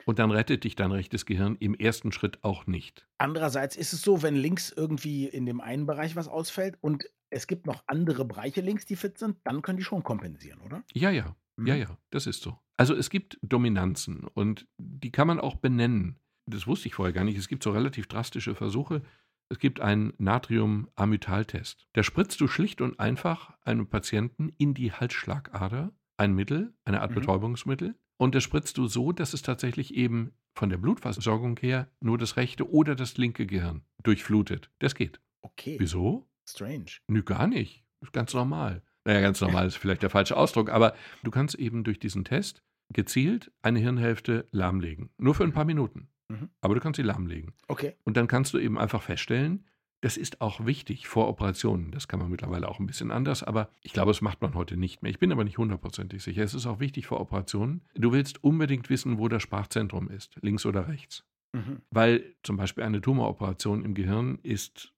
Und 0.06 0.20
dann 0.20 0.32
rettet 0.32 0.64
dich 0.64 0.76
dein 0.76 0.92
rechtes 0.92 1.26
Gehirn 1.26 1.58
im 1.60 1.76
ersten 1.76 2.14
Schritt 2.14 2.42
auch 2.42 2.66
nicht. 2.66 3.06
Andererseits 3.18 3.76
ist 3.76 3.92
es 3.92 4.02
so, 4.02 4.24
wenn 4.24 4.36
links 4.36 4.72
irgendwie 4.72 5.26
in 5.26 5.46
dem 5.46 5.60
einen 5.60 5.86
Bereich 5.86 6.16
was 6.16 6.30
ausfällt 6.30 6.78
und 6.80 7.04
es 7.30 7.46
gibt 7.46 7.66
noch 7.66 7.84
andere 7.88 8.24
Bereiche 8.24 8.62
links, 8.62 8.86
die 8.86 8.96
fit 8.96 9.18
sind, 9.18 9.38
dann 9.44 9.62
können 9.62 9.78
die 9.78 9.84
schon 9.84 10.04
kompensieren, 10.04 10.62
oder? 10.62 10.84
Ja, 10.94 11.10
ja. 11.10 11.36
Ja, 11.58 11.76
mhm. 11.76 11.82
ja, 11.82 11.98
das 12.12 12.28
ist 12.28 12.42
so. 12.42 12.58
Also 12.78 12.94
es 12.94 13.10
gibt 13.10 13.40
Dominanzen 13.42 14.24
und 14.24 14.68
die 14.78 15.12
kann 15.12 15.28
man 15.28 15.40
auch 15.40 15.56
benennen. 15.56 16.20
Das 16.46 16.68
wusste 16.68 16.88
ich 16.88 16.96
vorher 16.96 17.14
gar 17.14 17.24
nicht. 17.24 17.38
Es 17.38 17.48
gibt 17.48 17.64
so 17.64 17.72
relativ 17.72 18.08
drastische 18.08 18.56
Versuche. 18.56 19.02
Es 19.50 19.60
gibt 19.60 19.80
einen 19.80 20.14
Natrium-Amytal-Test. 20.18 21.88
Da 21.94 22.04
spritzt 22.04 22.40
du 22.40 22.48
schlicht 22.48 22.82
und 22.82 23.00
einfach 23.00 23.58
einem 23.62 23.88
Patienten 23.88 24.50
in 24.58 24.74
die 24.74 24.92
Halsschlagader 24.92 25.94
ein 26.18 26.34
Mittel, 26.34 26.74
eine 26.86 27.02
Art 27.02 27.12
mhm. 27.12 27.16
Betäubungsmittel. 27.16 27.96
Und 28.18 28.36
das 28.36 28.44
spritzt 28.44 28.78
du 28.78 28.88
so, 28.88 29.12
dass 29.12 29.34
es 29.34 29.42
tatsächlich 29.42 29.94
eben 29.94 30.34
von 30.56 30.70
der 30.70 30.78
Blutversorgung 30.78 31.58
her 31.60 31.90
nur 32.02 32.18
das 32.18 32.36
rechte 32.36 32.70
oder 32.70 32.96
das 32.96 33.18
linke 33.18 33.46
Gehirn 33.46 33.84
durchflutet. 34.04 34.72
Das 34.80 34.96
geht. 34.96 35.22
Okay. 35.42 35.78
Wieso? 35.80 36.28
Strange. 36.46 37.00
Nö, 37.08 37.24
gar 37.24 37.48
nicht. 37.48 37.86
Das 38.00 38.10
ist 38.10 38.14
ganz 38.14 38.34
normal. 38.34 38.84
Naja, 39.08 39.22
ganz 39.22 39.40
normal 39.40 39.68
ist 39.68 39.78
vielleicht 39.78 40.04
der 40.04 40.10
falsche 40.10 40.36
Ausdruck, 40.36 40.70
aber 40.70 40.94
du 41.24 41.32
kannst 41.32 41.56
eben 41.56 41.86
durch 41.86 41.98
diesen 41.98 42.26
Test 42.26 42.62
gezielt 42.94 43.54
eine 43.62 43.80
Hirnhälfte 43.80 44.46
lahmlegen. 44.52 45.12
Nur 45.18 45.34
für 45.34 45.46
ein 45.46 45.54
paar 45.54 45.64
Minuten. 45.64 46.10
Mhm. 46.28 46.50
Aber 46.60 46.76
du 46.76 46.82
kannst 46.82 46.98
sie 46.98 47.04
lahmlegen. 47.04 47.54
Okay. 47.70 47.96
Und 48.04 48.18
dann 48.18 48.28
kannst 48.28 48.54
du 48.54 48.58
eben 48.58 48.78
einfach 48.78 49.02
feststellen, 49.02 49.66
das 50.02 50.18
ist 50.18 50.42
auch 50.42 50.66
wichtig 50.66 51.08
vor 51.08 51.30
Operationen. 51.30 51.92
Das 51.92 52.10
kann 52.10 52.20
man 52.20 52.30
mittlerweile 52.30 52.68
auch 52.68 52.80
ein 52.80 52.86
bisschen 52.86 53.12
anders, 53.12 53.44
aber 53.44 53.70
ich 53.82 53.94
glaube, 53.94 54.12
das 54.12 54.20
macht 54.20 54.42
man 54.42 54.56
heute 54.56 54.76
nicht 54.76 55.02
mehr. 55.02 55.10
Ich 55.10 55.20
bin 55.20 55.32
aber 55.32 55.46
nicht 55.46 55.58
hundertprozentig 55.58 56.22
sicher. 56.22 56.44
Es 56.44 56.54
ist 56.54 56.66
auch 56.66 56.82
wichtig 56.82 57.08
vor 57.08 57.22
Operationen. 57.22 57.86
Du 57.96 58.12
willst 58.12 58.44
unbedingt 58.44 58.90
wissen, 58.90 59.20
wo 59.20 59.30
das 59.30 59.42
Sprachzentrum 59.42 60.10
ist, 60.10 60.36
links 60.42 60.66
oder 60.66 60.90
rechts. 60.90 61.24
Mhm. 61.54 61.82
Weil 61.92 62.36
zum 62.44 62.58
Beispiel 62.58 62.84
eine 62.84 63.00
Tumoroperation 63.00 63.86
im 63.86 63.94
Gehirn 63.94 64.38
ist 64.44 64.94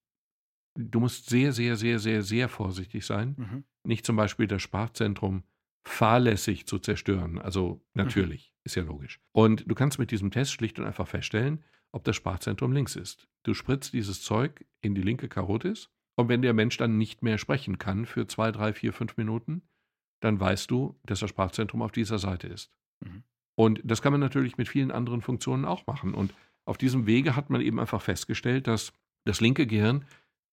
du 0.76 1.00
musst 1.00 1.30
sehr, 1.30 1.52
sehr, 1.54 1.76
sehr, 1.76 2.00
sehr, 2.00 2.22
sehr 2.22 2.50
vorsichtig 2.50 3.06
sein, 3.06 3.36
mhm. 3.38 3.64
nicht 3.84 4.06
zum 4.06 4.16
Beispiel 4.16 4.48
das 4.48 4.62
Sprachzentrum 4.62 5.44
fahrlässig 5.84 6.68
zu 6.68 6.80
zerstören. 6.80 7.40
Also 7.40 7.76
mhm. 7.76 7.80
natürlich, 7.94 8.52
mhm. 8.52 8.62
ist 8.66 8.76
ja 8.76 8.84
logisch. 8.84 9.20
Und 9.32 9.66
du 9.68 9.76
kannst 9.76 10.00
mit 10.00 10.12
diesem 10.12 10.32
Test 10.32 10.52
schlicht 10.54 10.80
und 10.80 10.86
einfach 10.86 11.08
feststellen, 11.08 11.64
ob 11.92 12.04
das 12.04 12.16
Sprachzentrum 12.16 12.72
links 12.72 12.96
ist. 12.96 13.28
Du 13.44 13.54
spritzt 13.54 13.94
dieses 13.94 14.22
Zeug 14.22 14.66
in 14.82 14.94
die 14.94 15.02
linke 15.02 15.28
Karotis 15.28 15.90
und 16.16 16.30
wenn 16.30 16.42
der 16.42 16.54
Mensch 16.54 16.78
dann 16.78 16.98
nicht 16.98 17.24
mehr 17.24 17.38
sprechen 17.38 17.78
kann 17.78 18.06
für 18.06 18.28
zwei, 18.28 18.52
drei, 18.52 18.74
vier, 18.74 18.94
fünf 18.94 19.18
Minuten, 19.18 19.64
dann 20.20 20.40
weißt 20.40 20.70
du, 20.70 21.00
dass 21.04 21.22
das 21.22 21.30
Sprachzentrum 21.30 21.82
auf 21.82 21.92
dieser 21.92 22.20
Seite 22.20 22.48
ist. 22.48 22.72
Mhm. 23.00 23.24
Und 23.56 23.82
das 23.84 24.02
kann 24.02 24.12
man 24.12 24.22
natürlich 24.22 24.58
mit 24.58 24.68
vielen 24.68 24.92
anderen 24.92 25.22
Funktionen 25.22 25.66
auch 25.66 25.88
machen. 25.88 26.14
Und 26.14 26.34
auf 26.66 26.78
diesem 26.78 27.08
Wege 27.08 27.36
hat 27.36 27.50
man 27.50 27.62
eben 27.62 27.80
einfach 27.80 28.02
festgestellt, 28.02 28.68
dass 28.68 28.94
das 29.26 29.42
linke 29.42 29.66
Gehirn 29.66 30.06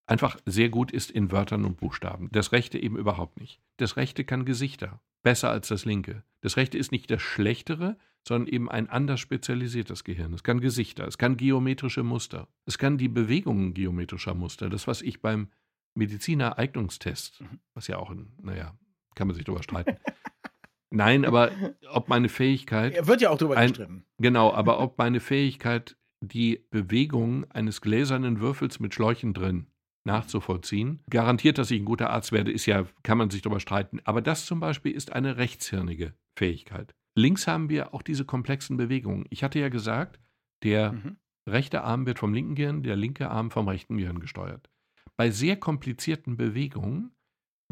einfach 0.07 0.39
sehr 0.47 0.69
gut 0.69 0.91
ist 0.91 1.11
in 1.11 1.31
Wörtern 1.33 1.65
und 1.65 1.77
Buchstaben. 1.77 2.29
Das 2.33 2.53
rechte 2.53 2.79
eben 2.79 2.97
überhaupt 2.97 3.39
nicht. 3.41 3.61
Das 3.77 3.97
rechte 3.97 4.25
kann 4.25 4.45
Gesichter, 4.45 5.01
besser 5.23 5.51
als 5.51 5.69
das 5.69 5.85
linke. 5.85 6.23
Das 6.41 6.57
rechte 6.57 6.79
ist 6.79 6.93
nicht 6.93 7.11
das 7.11 7.23
schlechtere, 7.23 7.97
sondern 8.27 8.53
eben 8.53 8.71
ein 8.71 8.89
anders 8.89 9.21
spezialisiertes 9.21 10.05
Gehirn. 10.05 10.33
Es 10.33 10.43
kann 10.43 10.61
Gesichter, 10.61 11.07
es 11.07 11.19
kann 11.19 11.37
geometrische 11.37 12.03
Muster, 12.03 12.49
es 12.65 12.79
kann 12.79 12.99
die 12.99 13.09
Bewegungen 13.09 13.75
geometrischer 13.75 14.35
Muster. 14.35 14.69
Das, 14.69 14.87
was 14.87 15.03
ich 15.03 15.21
beim 15.21 15.49
Medizinereignungstest, 15.95 17.41
mhm. 17.41 17.61
was 17.75 17.87
ja 17.89 17.99
auch, 17.99 18.15
naja, 18.43 18.77
kann 19.15 19.29
man 19.29 19.35
sich 19.35 19.45
darüber 19.45 19.63
streiten. 19.63 19.97
Nein, 20.91 21.25
aber 21.25 21.51
ob 21.91 22.09
meine 22.09 22.29
Fähigkeit. 22.29 22.95
Er 22.95 23.07
wird 23.07 23.21
ja 23.21 23.31
auch 23.31 23.39
darüber 23.39 23.57
gestritten. 23.57 24.05
Genau, 24.19 24.53
aber 24.53 24.79
ob 24.81 24.99
meine 24.99 25.21
Fähigkeit, 25.21 25.97
die 26.21 26.65
Bewegung 26.71 27.51
eines 27.51 27.81
gläsernen 27.81 28.41
Würfels 28.41 28.81
mit 28.81 28.95
Schläuchen 28.95 29.35
drin 29.35 29.67
nachzuvollziehen. 30.07 31.01
Garantiert, 31.11 31.59
dass 31.59 31.71
ich 31.71 31.81
ein 31.81 31.85
guter 31.85 32.11
Arzt 32.11 32.33
werde, 32.33 32.51
ist 32.51 32.67
ja, 32.67 32.87
kann 33.03 33.19
man 33.19 33.31
sich 33.31 33.43
darüber 33.43 33.61
streiten. 33.61 34.01
Aber 34.05 34.23
das 34.23 34.47
zum 34.47 34.61
Beispiel 34.61 34.93
ist 34.93 35.13
eine 35.13 35.37
rechtshirnige 35.37 36.15
Fähigkeit. 36.39 36.95
Links 37.15 37.47
haben 37.47 37.69
wir 37.69 37.95
auch 37.95 38.03
diese 38.03 38.25
komplexen 38.25 38.77
Bewegungen. 38.77 39.27
Ich 39.31 39.43
hatte 39.43 39.59
ja 39.59 39.69
gesagt, 39.69 40.21
der 40.63 40.93
mhm. 40.93 41.17
rechte 41.49 41.83
Arm 41.83 42.07
wird 42.07 42.19
vom 42.19 42.33
linken 42.33 42.55
Gehirn, 42.55 42.83
der 42.83 42.97
linke 42.97 43.31
Arm 43.31 43.51
vom 43.51 43.69
rechten 43.69 43.97
Gehirn 43.97 44.21
gesteuert. 44.21 44.71
Bei 45.17 45.31
sehr 45.31 45.57
komplizierten 45.57 46.37
Bewegungen 46.37 47.13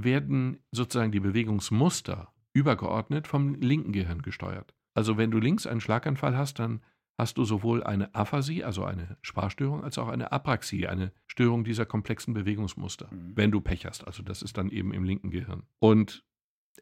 werden 0.00 0.58
sozusagen 0.72 1.12
die 1.12 1.20
Bewegungsmuster 1.20 2.32
übergeordnet 2.54 3.26
vom 3.26 3.54
linken 3.56 3.92
Gehirn 3.92 4.22
gesteuert. 4.22 4.74
Also 4.94 5.18
wenn 5.18 5.30
du 5.30 5.38
links 5.38 5.66
einen 5.66 5.80
Schlaganfall 5.80 6.36
hast, 6.36 6.58
dann 6.58 6.80
hast 7.16 7.38
du 7.38 7.44
sowohl 7.44 7.82
eine 7.82 8.14
Aphasie, 8.14 8.64
also 8.64 8.84
eine 8.84 9.16
Sprachstörung, 9.22 9.84
als 9.84 9.98
auch 9.98 10.08
eine 10.08 10.32
Apraxie, 10.32 10.86
eine 10.86 11.12
Störung 11.26 11.64
dieser 11.64 11.86
komplexen 11.86 12.34
Bewegungsmuster, 12.34 13.08
mhm. 13.10 13.32
wenn 13.34 13.50
du 13.50 13.60
Pech 13.60 13.86
hast. 13.86 14.06
Also 14.06 14.22
das 14.22 14.42
ist 14.42 14.56
dann 14.56 14.70
eben 14.70 14.92
im 14.92 15.04
linken 15.04 15.30
Gehirn. 15.30 15.64
Und 15.78 16.24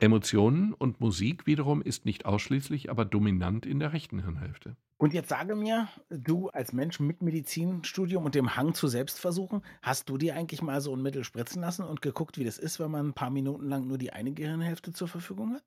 Emotionen 0.00 0.72
und 0.72 1.00
Musik 1.00 1.46
wiederum 1.46 1.82
ist 1.82 2.06
nicht 2.06 2.24
ausschließlich, 2.24 2.90
aber 2.90 3.04
dominant 3.04 3.66
in 3.66 3.78
der 3.78 3.92
rechten 3.92 4.22
Hirnhälfte. 4.22 4.76
Und 4.96 5.12
jetzt 5.12 5.28
sage 5.28 5.54
mir, 5.54 5.88
du 6.08 6.48
als 6.48 6.72
Mensch 6.72 6.98
mit 7.00 7.22
Medizinstudium 7.22 8.24
und 8.24 8.34
dem 8.34 8.56
Hang 8.56 8.72
zu 8.72 8.88
Selbstversuchen, 8.88 9.62
hast 9.82 10.08
du 10.08 10.16
dir 10.16 10.34
eigentlich 10.34 10.62
mal 10.62 10.80
so 10.80 10.94
ein 10.94 11.02
Mittel 11.02 11.24
spritzen 11.24 11.60
lassen 11.60 11.84
und 11.84 12.02
geguckt, 12.02 12.38
wie 12.38 12.44
das 12.44 12.58
ist, 12.58 12.80
wenn 12.80 12.90
man 12.90 13.08
ein 13.08 13.12
paar 13.12 13.30
Minuten 13.30 13.68
lang 13.68 13.86
nur 13.86 13.98
die 13.98 14.12
eine 14.12 14.32
Gehirnhälfte 14.32 14.92
zur 14.92 15.08
Verfügung 15.08 15.54
hat? 15.54 15.64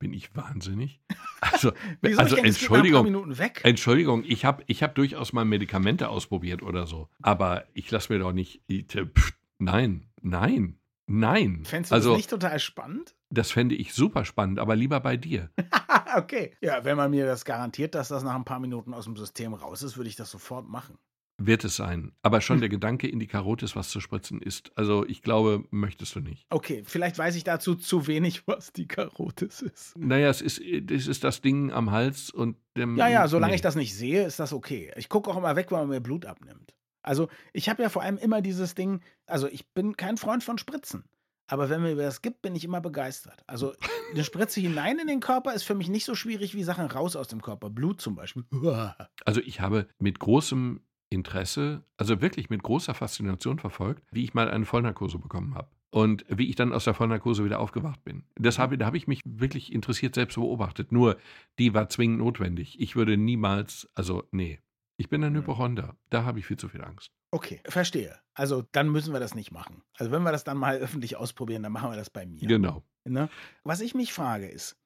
Bin 0.00 0.12
ich 0.12 0.34
wahnsinnig? 0.34 1.00
Also, 1.42 1.72
also 2.18 2.36
Entschuldigung, 2.36 3.34
Entschuldigung, 3.62 4.24
ich 4.26 4.44
habe 4.44 4.62
ich 4.66 4.82
hab 4.82 4.94
durchaus 4.94 5.32
mal 5.32 5.46
Medikamente 5.46 6.10
ausprobiert 6.10 6.62
oder 6.62 6.86
so, 6.86 7.08
aber 7.22 7.64
ich 7.72 7.90
lasse 7.90 8.12
mir 8.12 8.18
doch 8.18 8.32
nicht. 8.32 8.60
Pff, 8.68 9.32
nein, 9.58 10.06
nein, 10.20 10.78
nein. 11.06 11.64
Fändest 11.64 11.92
du 11.92 11.94
also, 11.94 12.10
das 12.10 12.18
nicht 12.18 12.28
total 12.28 12.58
spannend? 12.58 13.14
Das 13.30 13.50
fände 13.50 13.74
ich 13.74 13.94
super 13.94 14.26
spannend, 14.26 14.58
aber 14.58 14.76
lieber 14.76 15.00
bei 15.00 15.16
dir. 15.16 15.50
okay. 16.16 16.54
Ja, 16.60 16.84
wenn 16.84 16.98
man 16.98 17.10
mir 17.10 17.24
das 17.24 17.46
garantiert, 17.46 17.94
dass 17.94 18.08
das 18.08 18.22
nach 18.22 18.34
ein 18.34 18.44
paar 18.44 18.60
Minuten 18.60 18.92
aus 18.92 19.06
dem 19.06 19.16
System 19.16 19.54
raus 19.54 19.82
ist, 19.82 19.96
würde 19.96 20.10
ich 20.10 20.16
das 20.16 20.30
sofort 20.30 20.68
machen. 20.68 20.98
Wird 21.42 21.64
es 21.64 21.74
sein. 21.74 22.12
Aber 22.20 22.42
schon 22.42 22.56
hm. 22.56 22.60
der 22.60 22.68
Gedanke, 22.68 23.08
in 23.08 23.18
die 23.18 23.26
Karotis 23.26 23.74
was 23.74 23.88
zu 23.88 24.00
spritzen, 24.00 24.42
ist, 24.42 24.72
also 24.76 25.06
ich 25.06 25.22
glaube, 25.22 25.64
möchtest 25.70 26.14
du 26.14 26.20
nicht. 26.20 26.44
Okay, 26.50 26.82
vielleicht 26.84 27.16
weiß 27.16 27.34
ich 27.34 27.44
dazu 27.44 27.74
zu 27.74 28.06
wenig, 28.06 28.42
was 28.46 28.74
die 28.74 28.86
Karotis 28.86 29.62
ist. 29.62 29.96
Naja, 29.96 30.28
es 30.28 30.42
ist, 30.42 30.60
es 30.60 31.06
ist 31.06 31.24
das 31.24 31.40
Ding 31.40 31.72
am 31.72 31.92
Hals 31.92 32.28
und 32.30 32.58
dem. 32.76 32.98
Ja, 32.98 33.08
ja, 33.08 33.26
solange 33.26 33.52
nee. 33.52 33.56
ich 33.56 33.62
das 33.62 33.74
nicht 33.74 33.96
sehe, 33.96 34.26
ist 34.26 34.38
das 34.38 34.52
okay. 34.52 34.92
Ich 34.96 35.08
gucke 35.08 35.30
auch 35.30 35.36
immer 35.38 35.56
weg, 35.56 35.72
weil 35.72 35.80
man 35.80 35.88
mir 35.88 36.00
Blut 36.00 36.26
abnimmt. 36.26 36.74
Also, 37.02 37.28
ich 37.54 37.70
habe 37.70 37.82
ja 37.82 37.88
vor 37.88 38.02
allem 38.02 38.18
immer 38.18 38.42
dieses 38.42 38.74
Ding, 38.74 39.00
also 39.24 39.48
ich 39.48 39.72
bin 39.72 39.96
kein 39.96 40.18
Freund 40.18 40.44
von 40.44 40.58
Spritzen. 40.58 41.04
Aber 41.46 41.68
wenn 41.68 41.82
mir 41.82 41.96
das 41.96 42.22
gibt, 42.22 42.42
bin 42.42 42.54
ich 42.54 42.64
immer 42.64 42.80
begeistert. 42.80 43.42
Also 43.48 43.72
eine 44.12 44.22
Spritze 44.22 44.60
hinein 44.60 45.00
in 45.00 45.08
den 45.08 45.18
Körper 45.18 45.52
ist 45.52 45.64
für 45.64 45.74
mich 45.74 45.88
nicht 45.88 46.04
so 46.04 46.14
schwierig 46.14 46.54
wie 46.54 46.62
Sachen 46.62 46.86
raus 46.86 47.16
aus 47.16 47.26
dem 47.26 47.42
Körper. 47.42 47.70
Blut 47.70 48.00
zum 48.00 48.14
Beispiel. 48.14 48.44
Also 49.24 49.40
ich 49.40 49.60
habe 49.60 49.88
mit 49.98 50.20
großem 50.20 50.80
Interesse, 51.10 51.84
also 51.96 52.22
wirklich 52.22 52.50
mit 52.50 52.62
großer 52.62 52.94
Faszination 52.94 53.58
verfolgt, 53.58 54.02
wie 54.10 54.24
ich 54.24 54.32
mal 54.32 54.50
eine 54.50 54.64
Vollnarkose 54.64 55.18
bekommen 55.18 55.54
habe. 55.54 55.68
Und 55.92 56.24
wie 56.28 56.48
ich 56.48 56.54
dann 56.54 56.72
aus 56.72 56.84
der 56.84 56.94
Vollnarkose 56.94 57.44
wieder 57.44 57.58
aufgewacht 57.58 58.04
bin. 58.04 58.22
Das 58.36 58.60
habe, 58.60 58.78
da 58.78 58.86
habe 58.86 58.96
ich 58.96 59.08
mich 59.08 59.22
wirklich 59.24 59.72
interessiert 59.72 60.14
selbst 60.14 60.36
beobachtet. 60.36 60.92
Nur, 60.92 61.16
die 61.58 61.74
war 61.74 61.88
zwingend 61.88 62.18
notwendig. 62.18 62.80
Ich 62.80 62.94
würde 62.94 63.16
niemals, 63.16 63.88
also 63.96 64.22
nee, 64.30 64.60
ich 65.00 65.08
bin 65.08 65.24
ein. 65.24 65.34
Hypochonder. 65.34 65.96
Da 66.10 66.24
habe 66.24 66.38
ich 66.38 66.46
viel 66.46 66.58
zu 66.58 66.68
viel 66.68 66.84
Angst. 66.84 67.10
Okay, 67.30 67.60
verstehe. 67.64 68.18
Also 68.34 68.64
dann 68.72 68.90
müssen 68.90 69.14
wir 69.14 69.18
das 69.18 69.34
nicht 69.34 69.50
machen. 69.50 69.82
Also 69.96 70.12
wenn 70.12 70.22
wir 70.22 70.30
das 70.30 70.44
dann 70.44 70.58
mal 70.58 70.76
öffentlich 70.78 71.16
ausprobieren, 71.16 71.62
dann 71.62 71.72
machen 71.72 71.90
wir 71.90 71.96
das 71.96 72.10
bei 72.10 72.26
mir. 72.26 72.46
Genau. 72.46 72.84
Ne? 73.04 73.30
Was 73.64 73.80
ich 73.80 73.94
mich 73.94 74.12
frage 74.12 74.46
ist, 74.46 74.76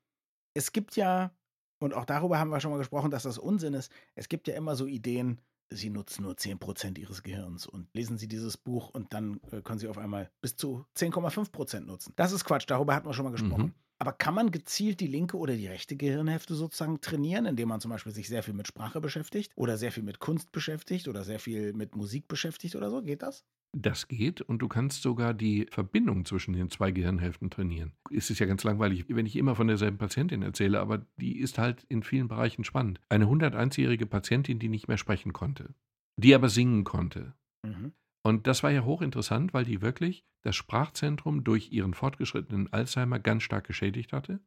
es 0.55 0.73
gibt 0.73 0.95
ja, 0.95 1.33
und 1.81 1.95
auch 1.95 2.05
darüber 2.05 2.39
haben 2.39 2.51
wir 2.51 2.61
schon 2.61 2.71
mal 2.71 2.79
gesprochen, 2.79 3.11
dass 3.11 3.25
das 3.25 3.39
Unsinn 3.39 3.75
ist, 3.75 3.91
es 4.15 4.29
gibt 4.29 4.47
ja 4.47 4.55
immer 4.55 4.77
so 4.77 4.87
Ideen, 4.87 5.41
Sie 5.71 5.91
nutzen 5.91 6.23
nur 6.23 6.35
10% 6.35 6.99
Ihres 6.99 7.23
Gehirns 7.23 7.67
und 7.67 7.89
lesen 7.95 8.19
Sie 8.19 8.29
dieses 8.29 8.57
Buch 8.57 8.91
und 8.91 9.13
dann 9.13 9.41
äh, 9.51 9.61
können 9.63 9.79
Sie 9.79 9.89
auf 9.89 9.99
einmal 9.99 10.31
bis 10.41 10.57
zu 10.57 10.85
10,5% 10.97 11.81
nutzen. 11.81 12.13
Das 12.17 12.33
ist 12.33 12.45
Quatsch, 12.45 12.65
darüber 12.69 12.95
hatten 12.95 13.07
wir 13.09 13.15
schon 13.15 13.25
mal 13.25 13.31
gesprochen. 13.31 13.67
Mhm. 13.67 13.75
Aber 13.99 14.13
kann 14.13 14.35
man 14.35 14.51
gezielt 14.51 15.01
die 15.01 15.07
linke 15.07 15.37
oder 15.37 15.55
die 15.55 15.69
rechte 15.69 15.97
Gehirnhälfte 15.97 16.55
sozusagen 16.55 17.01
trainieren, 17.01 17.47
indem 17.47 17.69
man 17.69 17.81
zum 17.81 17.91
Beispiel 17.91 18.13
sich 18.13 18.29
sehr 18.29 18.43
viel 18.43 18.55
mit 18.55 18.67
Sprache 18.67 19.01
beschäftigt 19.01 19.53
oder 19.57 19.77
sehr 19.79 19.93
viel 19.93 20.03
mit 20.03 20.19
Kunst 20.19 20.53
beschäftigt 20.53 21.09
oder 21.09 21.25
sehr 21.25 21.39
viel 21.39 21.73
mit 21.73 21.95
Musik 21.97 22.29
beschäftigt 22.29 22.77
oder 22.77 22.91
so? 22.91 23.03
Geht 23.03 23.23
das? 23.23 23.45
Das 23.77 24.07
geht 24.07 24.41
und 24.41 24.61
du 24.61 24.69
kannst 24.69 25.03
sogar 25.03 25.35
die 25.35 25.67
Verbindung 25.69 26.25
zwischen 26.25 26.53
den 26.53 26.71
zwei 26.71 26.93
Gehirnhälften 26.93 27.51
trainieren. 27.51 27.93
Es 28.13 28.31
ist 28.31 28.39
ja 28.39 28.47
ganz 28.47 28.63
langweilig, 28.63 29.07
wenn 29.09 29.27
ich 29.27 29.35
immer 29.35 29.57
von 29.57 29.67
derselben 29.67 29.99
Patientin 29.99 30.43
erzähle, 30.43 30.81
aber 30.81 31.05
die 31.17 31.39
ist 31.39 31.59
halt 31.59 31.85
in 31.89 32.05
vielen 32.05 32.29
Bereichen 32.29 32.63
spannend. 32.63 33.01
Eine 33.09 33.27
101-jährige 33.27 34.07
Patientin, 34.07 34.61
die 34.61 34.69
nicht 34.69 34.87
mehr 34.87 34.97
sprechen 34.97 35.33
konnte, 35.33 35.75
die 36.17 36.35
aber 36.35 36.49
singen 36.49 36.85
konnte. 36.85 37.35
Mhm. 37.65 37.93
Und 38.23 38.47
das 38.47 38.63
war 38.63 38.71
ja 38.71 38.85
hochinteressant, 38.85 39.53
weil 39.53 39.65
die 39.65 39.83
wirklich 39.83 40.25
das 40.43 40.55
Sprachzentrum 40.55 41.43
durch 41.43 41.73
ihren 41.73 41.95
fortgeschrittenen 41.95 42.73
Alzheimer 42.73 43.19
ganz 43.19 43.43
stark 43.43 43.67
geschädigt 43.67 44.13
hatte, 44.13 44.41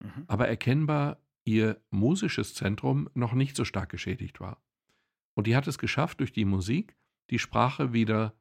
mhm. 0.00 0.24
aber 0.26 0.46
erkennbar 0.46 1.20
ihr 1.44 1.80
musisches 1.90 2.54
Zentrum 2.54 3.08
noch 3.14 3.32
nicht 3.32 3.56
so 3.56 3.64
stark 3.64 3.88
geschädigt 3.88 4.40
war. 4.40 4.62
Und 5.34 5.46
die 5.46 5.56
hat 5.56 5.66
es 5.66 5.78
geschafft, 5.78 6.20
durch 6.20 6.32
die 6.32 6.44
Musik 6.44 6.96
die 7.30 7.38
Sprache 7.38 7.92
wieder 7.92 8.34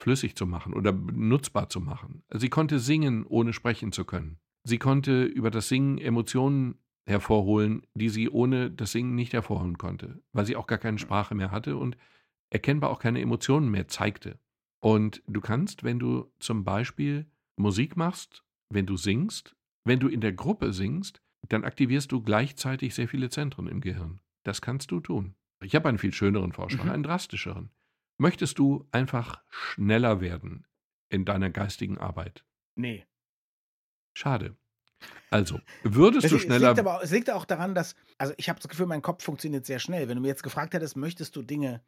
flüssig 0.00 0.36
zu 0.36 0.46
machen 0.46 0.72
oder 0.72 0.92
nutzbar 0.92 1.68
zu 1.68 1.80
machen. 1.80 2.22
Sie 2.32 2.48
konnte 2.48 2.78
singen, 2.78 3.24
ohne 3.26 3.52
sprechen 3.52 3.92
zu 3.92 4.04
können. 4.04 4.38
Sie 4.64 4.78
konnte 4.78 5.24
über 5.24 5.50
das 5.50 5.68
Singen 5.68 5.98
Emotionen 5.98 6.78
hervorholen, 7.06 7.82
die 7.94 8.08
sie 8.08 8.28
ohne 8.28 8.70
das 8.70 8.92
Singen 8.92 9.14
nicht 9.14 9.32
hervorholen 9.32 9.78
konnte, 9.78 10.22
weil 10.32 10.46
sie 10.46 10.56
auch 10.56 10.66
gar 10.66 10.78
keine 10.78 10.98
Sprache 10.98 11.34
mehr 11.34 11.50
hatte 11.50 11.76
und 11.76 11.96
erkennbar 12.50 12.90
auch 12.90 12.98
keine 12.98 13.20
Emotionen 13.20 13.70
mehr 13.70 13.88
zeigte. 13.88 14.38
Und 14.80 15.22
du 15.26 15.40
kannst, 15.40 15.84
wenn 15.84 15.98
du 15.98 16.32
zum 16.38 16.64
Beispiel 16.64 17.26
Musik 17.56 17.96
machst, 17.96 18.44
wenn 18.70 18.86
du 18.86 18.96
singst, 18.96 19.56
wenn 19.84 20.00
du 20.00 20.08
in 20.08 20.20
der 20.20 20.32
Gruppe 20.32 20.72
singst, 20.72 21.20
dann 21.48 21.64
aktivierst 21.64 22.12
du 22.12 22.22
gleichzeitig 22.22 22.94
sehr 22.94 23.08
viele 23.08 23.28
Zentren 23.28 23.66
im 23.66 23.80
Gehirn. 23.80 24.20
Das 24.44 24.60
kannst 24.60 24.90
du 24.90 25.00
tun. 25.00 25.34
Ich 25.62 25.74
habe 25.74 25.88
einen 25.88 25.98
viel 25.98 26.12
schöneren 26.12 26.52
Vorschlag, 26.52 26.84
mhm. 26.84 26.90
einen 26.90 27.02
drastischeren. 27.02 27.70
Möchtest 28.20 28.58
du 28.58 28.86
einfach 28.92 29.42
schneller 29.48 30.20
werden 30.20 30.66
in 31.08 31.24
deiner 31.24 31.48
geistigen 31.48 31.96
Arbeit? 31.96 32.44
Nee. 32.74 33.06
Schade. 34.12 34.58
Also, 35.30 35.58
würdest 35.84 36.26
es, 36.26 36.30
du 36.30 36.38
schneller. 36.38 36.72
Es 36.72 36.76
liegt, 36.76 36.86
aber, 36.86 37.02
es 37.02 37.10
liegt 37.12 37.30
auch 37.30 37.46
daran, 37.46 37.74
dass, 37.74 37.94
also 38.18 38.34
ich 38.36 38.50
habe 38.50 38.60
das 38.60 38.68
Gefühl, 38.68 38.84
mein 38.84 39.00
Kopf 39.00 39.24
funktioniert 39.24 39.64
sehr 39.64 39.78
schnell. 39.78 40.06
Wenn 40.06 40.16
du 40.16 40.20
mir 40.20 40.28
jetzt 40.28 40.42
gefragt 40.42 40.74
hättest, 40.74 40.98
möchtest 40.98 41.34
du 41.34 41.40
Dinge 41.40 41.82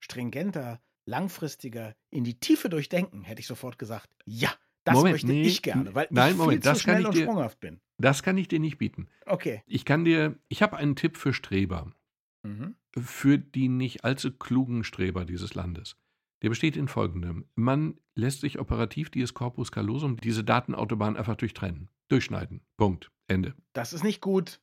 stringenter, 0.00 0.80
langfristiger, 1.04 1.94
in 2.08 2.24
die 2.24 2.40
Tiefe 2.40 2.70
durchdenken, 2.70 3.22
hätte 3.22 3.40
ich 3.40 3.46
sofort 3.46 3.78
gesagt, 3.78 4.08
ja, 4.24 4.54
das 4.84 4.94
Moment, 4.94 5.12
möchte 5.12 5.26
nee, 5.26 5.42
ich 5.42 5.60
gerne, 5.60 5.94
weil 5.94 6.06
nein, 6.08 6.32
ich 6.32 6.38
Moment, 6.38 6.62
viel 6.64 6.70
das 6.70 6.78
zu 6.78 6.84
schnell 6.84 7.02
kann 7.02 7.12
ich 7.12 7.18
dir, 7.18 7.26
und 7.26 7.32
sprunghaft 7.32 7.60
bin. 7.60 7.82
Das 7.98 8.22
kann 8.22 8.38
ich 8.38 8.48
dir 8.48 8.58
nicht 8.58 8.78
bieten. 8.78 9.08
Okay. 9.26 9.62
Ich 9.66 9.84
kann 9.84 10.06
dir, 10.06 10.38
ich 10.48 10.62
habe 10.62 10.78
einen 10.78 10.96
Tipp 10.96 11.18
für 11.18 11.34
Streber. 11.34 11.92
Mhm 12.42 12.74
für 12.98 13.38
die 13.38 13.68
nicht 13.68 14.04
allzu 14.04 14.32
klugen 14.32 14.84
Streber 14.84 15.24
dieses 15.24 15.54
Landes. 15.54 15.96
Der 16.42 16.50
besteht 16.50 16.76
in 16.76 16.88
folgendem. 16.88 17.46
Man 17.54 17.98
lässt 18.14 18.40
sich 18.40 18.58
operativ 18.58 19.10
dieses 19.10 19.34
Corpus 19.34 19.72
callosum, 19.72 20.16
diese 20.18 20.44
Datenautobahn 20.44 21.16
einfach 21.16 21.36
durchtrennen. 21.36 21.88
Durchschneiden. 22.08 22.60
Punkt. 22.76 23.10
Ende. 23.28 23.54
Das 23.72 23.92
ist 23.92 24.04
nicht 24.04 24.20
gut. 24.20 24.60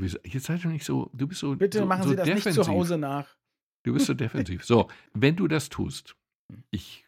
Jetzt 0.00 0.46
seid 0.46 0.64
du 0.64 0.68
nicht 0.68 0.84
so, 0.84 1.10
du 1.12 1.28
bist 1.28 1.40
so. 1.40 1.54
Bitte 1.54 1.80
so, 1.80 1.86
machen 1.86 2.04
so 2.04 2.08
Sie 2.10 2.16
das 2.16 2.24
defensiv. 2.24 2.56
nicht 2.56 2.64
zu 2.64 2.72
Hause 2.72 2.98
nach. 2.98 3.36
Du 3.84 3.92
bist 3.92 4.06
so 4.06 4.14
defensiv. 4.14 4.64
So, 4.64 4.88
wenn 5.12 5.36
du 5.36 5.46
das 5.46 5.68
tust, 5.68 6.16
hm. 6.50 6.64
ich 6.70 7.04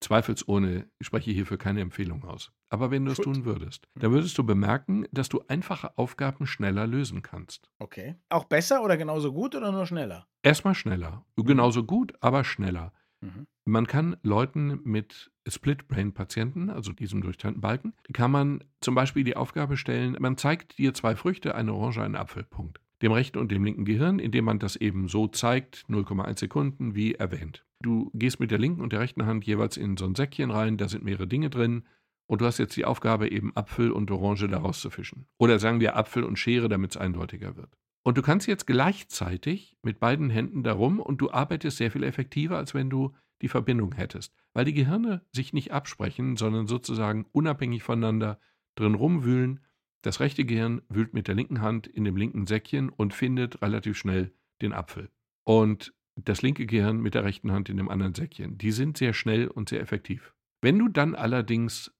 zweifelsohne 0.00 0.88
spreche 1.00 1.30
hierfür 1.30 1.58
keine 1.58 1.80
Empfehlung 1.80 2.24
aus. 2.24 2.52
Aber 2.68 2.90
wenn 2.90 3.04
du 3.04 3.12
es 3.12 3.18
tun 3.18 3.44
würdest, 3.44 3.86
hm. 3.94 4.02
dann 4.02 4.12
würdest 4.12 4.36
du 4.38 4.44
bemerken, 4.44 5.06
dass 5.12 5.28
du 5.28 5.42
einfache 5.48 5.96
Aufgaben 5.98 6.46
schneller 6.46 6.86
lösen 6.86 7.22
kannst. 7.22 7.70
Okay. 7.78 8.16
Auch 8.28 8.44
besser 8.44 8.82
oder 8.82 8.96
genauso 8.96 9.32
gut 9.32 9.54
oder 9.54 9.72
nur 9.72 9.86
schneller? 9.86 10.26
Erstmal 10.42 10.74
schneller. 10.74 11.24
Mhm. 11.36 11.44
Genauso 11.44 11.84
gut, 11.84 12.14
aber 12.20 12.44
schneller. 12.44 12.92
Mhm. 13.20 13.46
Man 13.66 13.86
kann 13.86 14.16
Leuten 14.22 14.80
mit 14.84 15.30
Split-Brain-Patienten, 15.46 16.70
also 16.70 16.92
diesem 16.92 17.20
durchtrennten 17.20 17.60
Balken, 17.60 17.94
kann 18.12 18.30
man 18.30 18.64
zum 18.80 18.94
Beispiel 18.94 19.24
die 19.24 19.36
Aufgabe 19.36 19.76
stellen, 19.76 20.16
man 20.18 20.36
zeigt 20.36 20.78
dir 20.78 20.94
zwei 20.94 21.14
Früchte, 21.14 21.54
eine 21.54 21.74
Orange, 21.74 22.02
einen 22.02 22.16
Apfel, 22.16 22.44
Punkt. 22.44 22.80
Dem 23.02 23.12
rechten 23.12 23.38
und 23.38 23.50
dem 23.50 23.64
linken 23.64 23.84
Gehirn, 23.84 24.18
indem 24.18 24.44
man 24.44 24.58
das 24.58 24.76
eben 24.76 25.08
so 25.08 25.26
zeigt, 25.26 25.86
0,1 25.88 26.38
Sekunden, 26.38 26.94
wie 26.94 27.14
erwähnt. 27.14 27.64
Du 27.82 28.10
gehst 28.12 28.40
mit 28.40 28.50
der 28.50 28.58
linken 28.58 28.82
und 28.82 28.92
der 28.92 29.00
rechten 29.00 29.24
Hand 29.24 29.46
jeweils 29.46 29.76
in 29.76 29.96
so 29.96 30.04
ein 30.04 30.14
Säckchen 30.14 30.50
rein, 30.50 30.76
da 30.76 30.88
sind 30.88 31.04
mehrere 31.04 31.26
Dinge 31.26 31.48
drin 31.48 31.84
und 32.26 32.42
du 32.42 32.46
hast 32.46 32.58
jetzt 32.58 32.76
die 32.76 32.84
Aufgabe, 32.84 33.30
eben 33.30 33.56
Apfel 33.56 33.90
und 33.90 34.10
Orange 34.10 34.48
daraus 34.48 34.80
zu 34.80 34.90
fischen. 34.90 35.26
Oder 35.38 35.58
sagen 35.58 35.80
wir 35.80 35.96
Apfel 35.96 36.24
und 36.24 36.38
Schere, 36.38 36.68
damit 36.68 36.92
es 36.92 36.96
eindeutiger 36.96 37.56
wird. 37.56 37.76
Und 38.02 38.18
du 38.18 38.22
kannst 38.22 38.46
jetzt 38.46 38.66
gleichzeitig 38.66 39.76
mit 39.82 39.98
beiden 39.98 40.30
Händen 40.30 40.62
darum 40.62 41.00
und 41.00 41.18
du 41.18 41.30
arbeitest 41.30 41.78
sehr 41.78 41.90
viel 41.90 42.02
effektiver, 42.02 42.56
als 42.56 42.74
wenn 42.74 42.88
du 42.88 43.14
die 43.42 43.48
Verbindung 43.48 43.94
hättest, 43.94 44.34
weil 44.52 44.64
die 44.64 44.74
Gehirne 44.74 45.22
sich 45.32 45.52
nicht 45.52 45.72
absprechen, 45.72 46.36
sondern 46.36 46.66
sozusagen 46.66 47.26
unabhängig 47.32 47.82
voneinander 47.82 48.38
drin 48.74 48.94
rumwühlen. 48.94 49.60
Das 50.02 50.20
rechte 50.20 50.44
Gehirn 50.44 50.82
wühlt 50.88 51.12
mit 51.12 51.28
der 51.28 51.34
linken 51.34 51.60
Hand 51.60 51.86
in 51.86 52.04
dem 52.04 52.16
linken 52.16 52.46
Säckchen 52.46 52.88
und 52.88 53.12
findet 53.12 53.60
relativ 53.62 53.98
schnell 53.98 54.32
den 54.62 54.72
Apfel. 54.72 55.10
Und 55.44 55.92
das 56.16 56.42
linke 56.42 56.66
Gehirn 56.66 57.00
mit 57.00 57.14
der 57.14 57.24
rechten 57.24 57.52
Hand 57.52 57.68
in 57.68 57.76
dem 57.76 57.88
anderen 57.88 58.14
Säckchen. 58.14 58.58
Die 58.58 58.72
sind 58.72 58.96
sehr 58.96 59.12
schnell 59.12 59.48
und 59.48 59.68
sehr 59.68 59.80
effektiv. 59.80 60.34
Wenn 60.62 60.78
du 60.78 60.88
dann 60.88 61.14
allerdings 61.14 61.92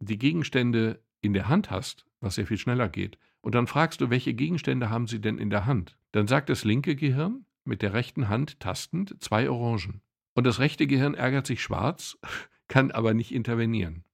die 0.00 0.18
Gegenstände 0.18 1.02
in 1.20 1.32
der 1.32 1.48
Hand 1.48 1.70
hast, 1.70 2.06
was 2.20 2.36
sehr 2.36 2.46
viel 2.46 2.58
schneller 2.58 2.88
geht, 2.88 3.18
und 3.40 3.54
dann 3.54 3.66
fragst 3.66 4.00
du, 4.00 4.10
welche 4.10 4.34
Gegenstände 4.34 4.90
haben 4.90 5.06
sie 5.06 5.20
denn 5.20 5.38
in 5.38 5.50
der 5.50 5.66
Hand, 5.66 5.96
dann 6.12 6.26
sagt 6.26 6.48
das 6.48 6.64
linke 6.64 6.96
Gehirn 6.96 7.44
mit 7.64 7.82
der 7.82 7.92
rechten 7.92 8.28
Hand 8.28 8.60
tastend 8.60 9.22
zwei 9.22 9.48
Orangen. 9.50 10.00
Und 10.34 10.44
das 10.44 10.58
rechte 10.58 10.86
Gehirn 10.86 11.14
ärgert 11.14 11.46
sich 11.46 11.62
schwarz, 11.62 12.18
kann 12.68 12.90
aber 12.90 13.14
nicht 13.14 13.32
intervenieren. 13.32 14.04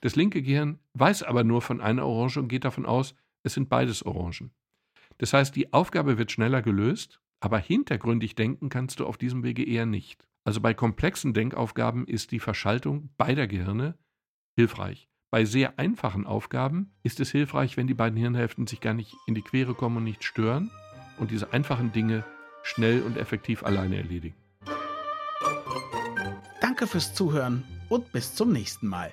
Das 0.00 0.16
linke 0.16 0.42
Gehirn 0.42 0.78
weiß 0.94 1.22
aber 1.22 1.44
nur 1.44 1.62
von 1.62 1.80
einer 1.80 2.06
Orange 2.06 2.38
und 2.38 2.48
geht 2.48 2.64
davon 2.64 2.86
aus, 2.86 3.14
es 3.42 3.54
sind 3.54 3.68
beides 3.68 4.04
Orangen. 4.04 4.50
Das 5.18 5.32
heißt, 5.32 5.56
die 5.56 5.72
Aufgabe 5.72 6.18
wird 6.18 6.32
schneller 6.32 6.62
gelöst 6.62 7.20
aber 7.40 7.58
hintergründig 7.58 8.34
denken 8.34 8.68
kannst 8.68 9.00
du 9.00 9.06
auf 9.06 9.18
diesem 9.18 9.42
Wege 9.42 9.64
eher 9.64 9.86
nicht. 9.86 10.26
Also 10.44 10.60
bei 10.60 10.74
komplexen 10.74 11.34
Denkaufgaben 11.34 12.06
ist 12.06 12.30
die 12.32 12.40
Verschaltung 12.40 13.10
beider 13.16 13.46
Gehirne 13.46 13.96
hilfreich. 14.56 15.08
Bei 15.30 15.44
sehr 15.44 15.78
einfachen 15.78 16.26
Aufgaben 16.26 16.92
ist 17.02 17.20
es 17.20 17.30
hilfreich, 17.30 17.76
wenn 17.76 17.88
die 17.88 17.94
beiden 17.94 18.18
Hirnhälften 18.18 18.66
sich 18.66 18.80
gar 18.80 18.94
nicht 18.94 19.14
in 19.26 19.34
die 19.34 19.42
Quere 19.42 19.74
kommen 19.74 19.98
und 19.98 20.04
nicht 20.04 20.24
stören 20.24 20.70
und 21.18 21.30
diese 21.30 21.52
einfachen 21.52 21.92
Dinge 21.92 22.24
schnell 22.62 23.02
und 23.02 23.16
effektiv 23.16 23.64
alleine 23.64 23.96
erledigen. 23.96 24.36
Danke 26.60 26.86
fürs 26.86 27.14
Zuhören 27.14 27.64
und 27.88 28.12
bis 28.12 28.34
zum 28.34 28.52
nächsten 28.52 28.86
Mal. 28.86 29.12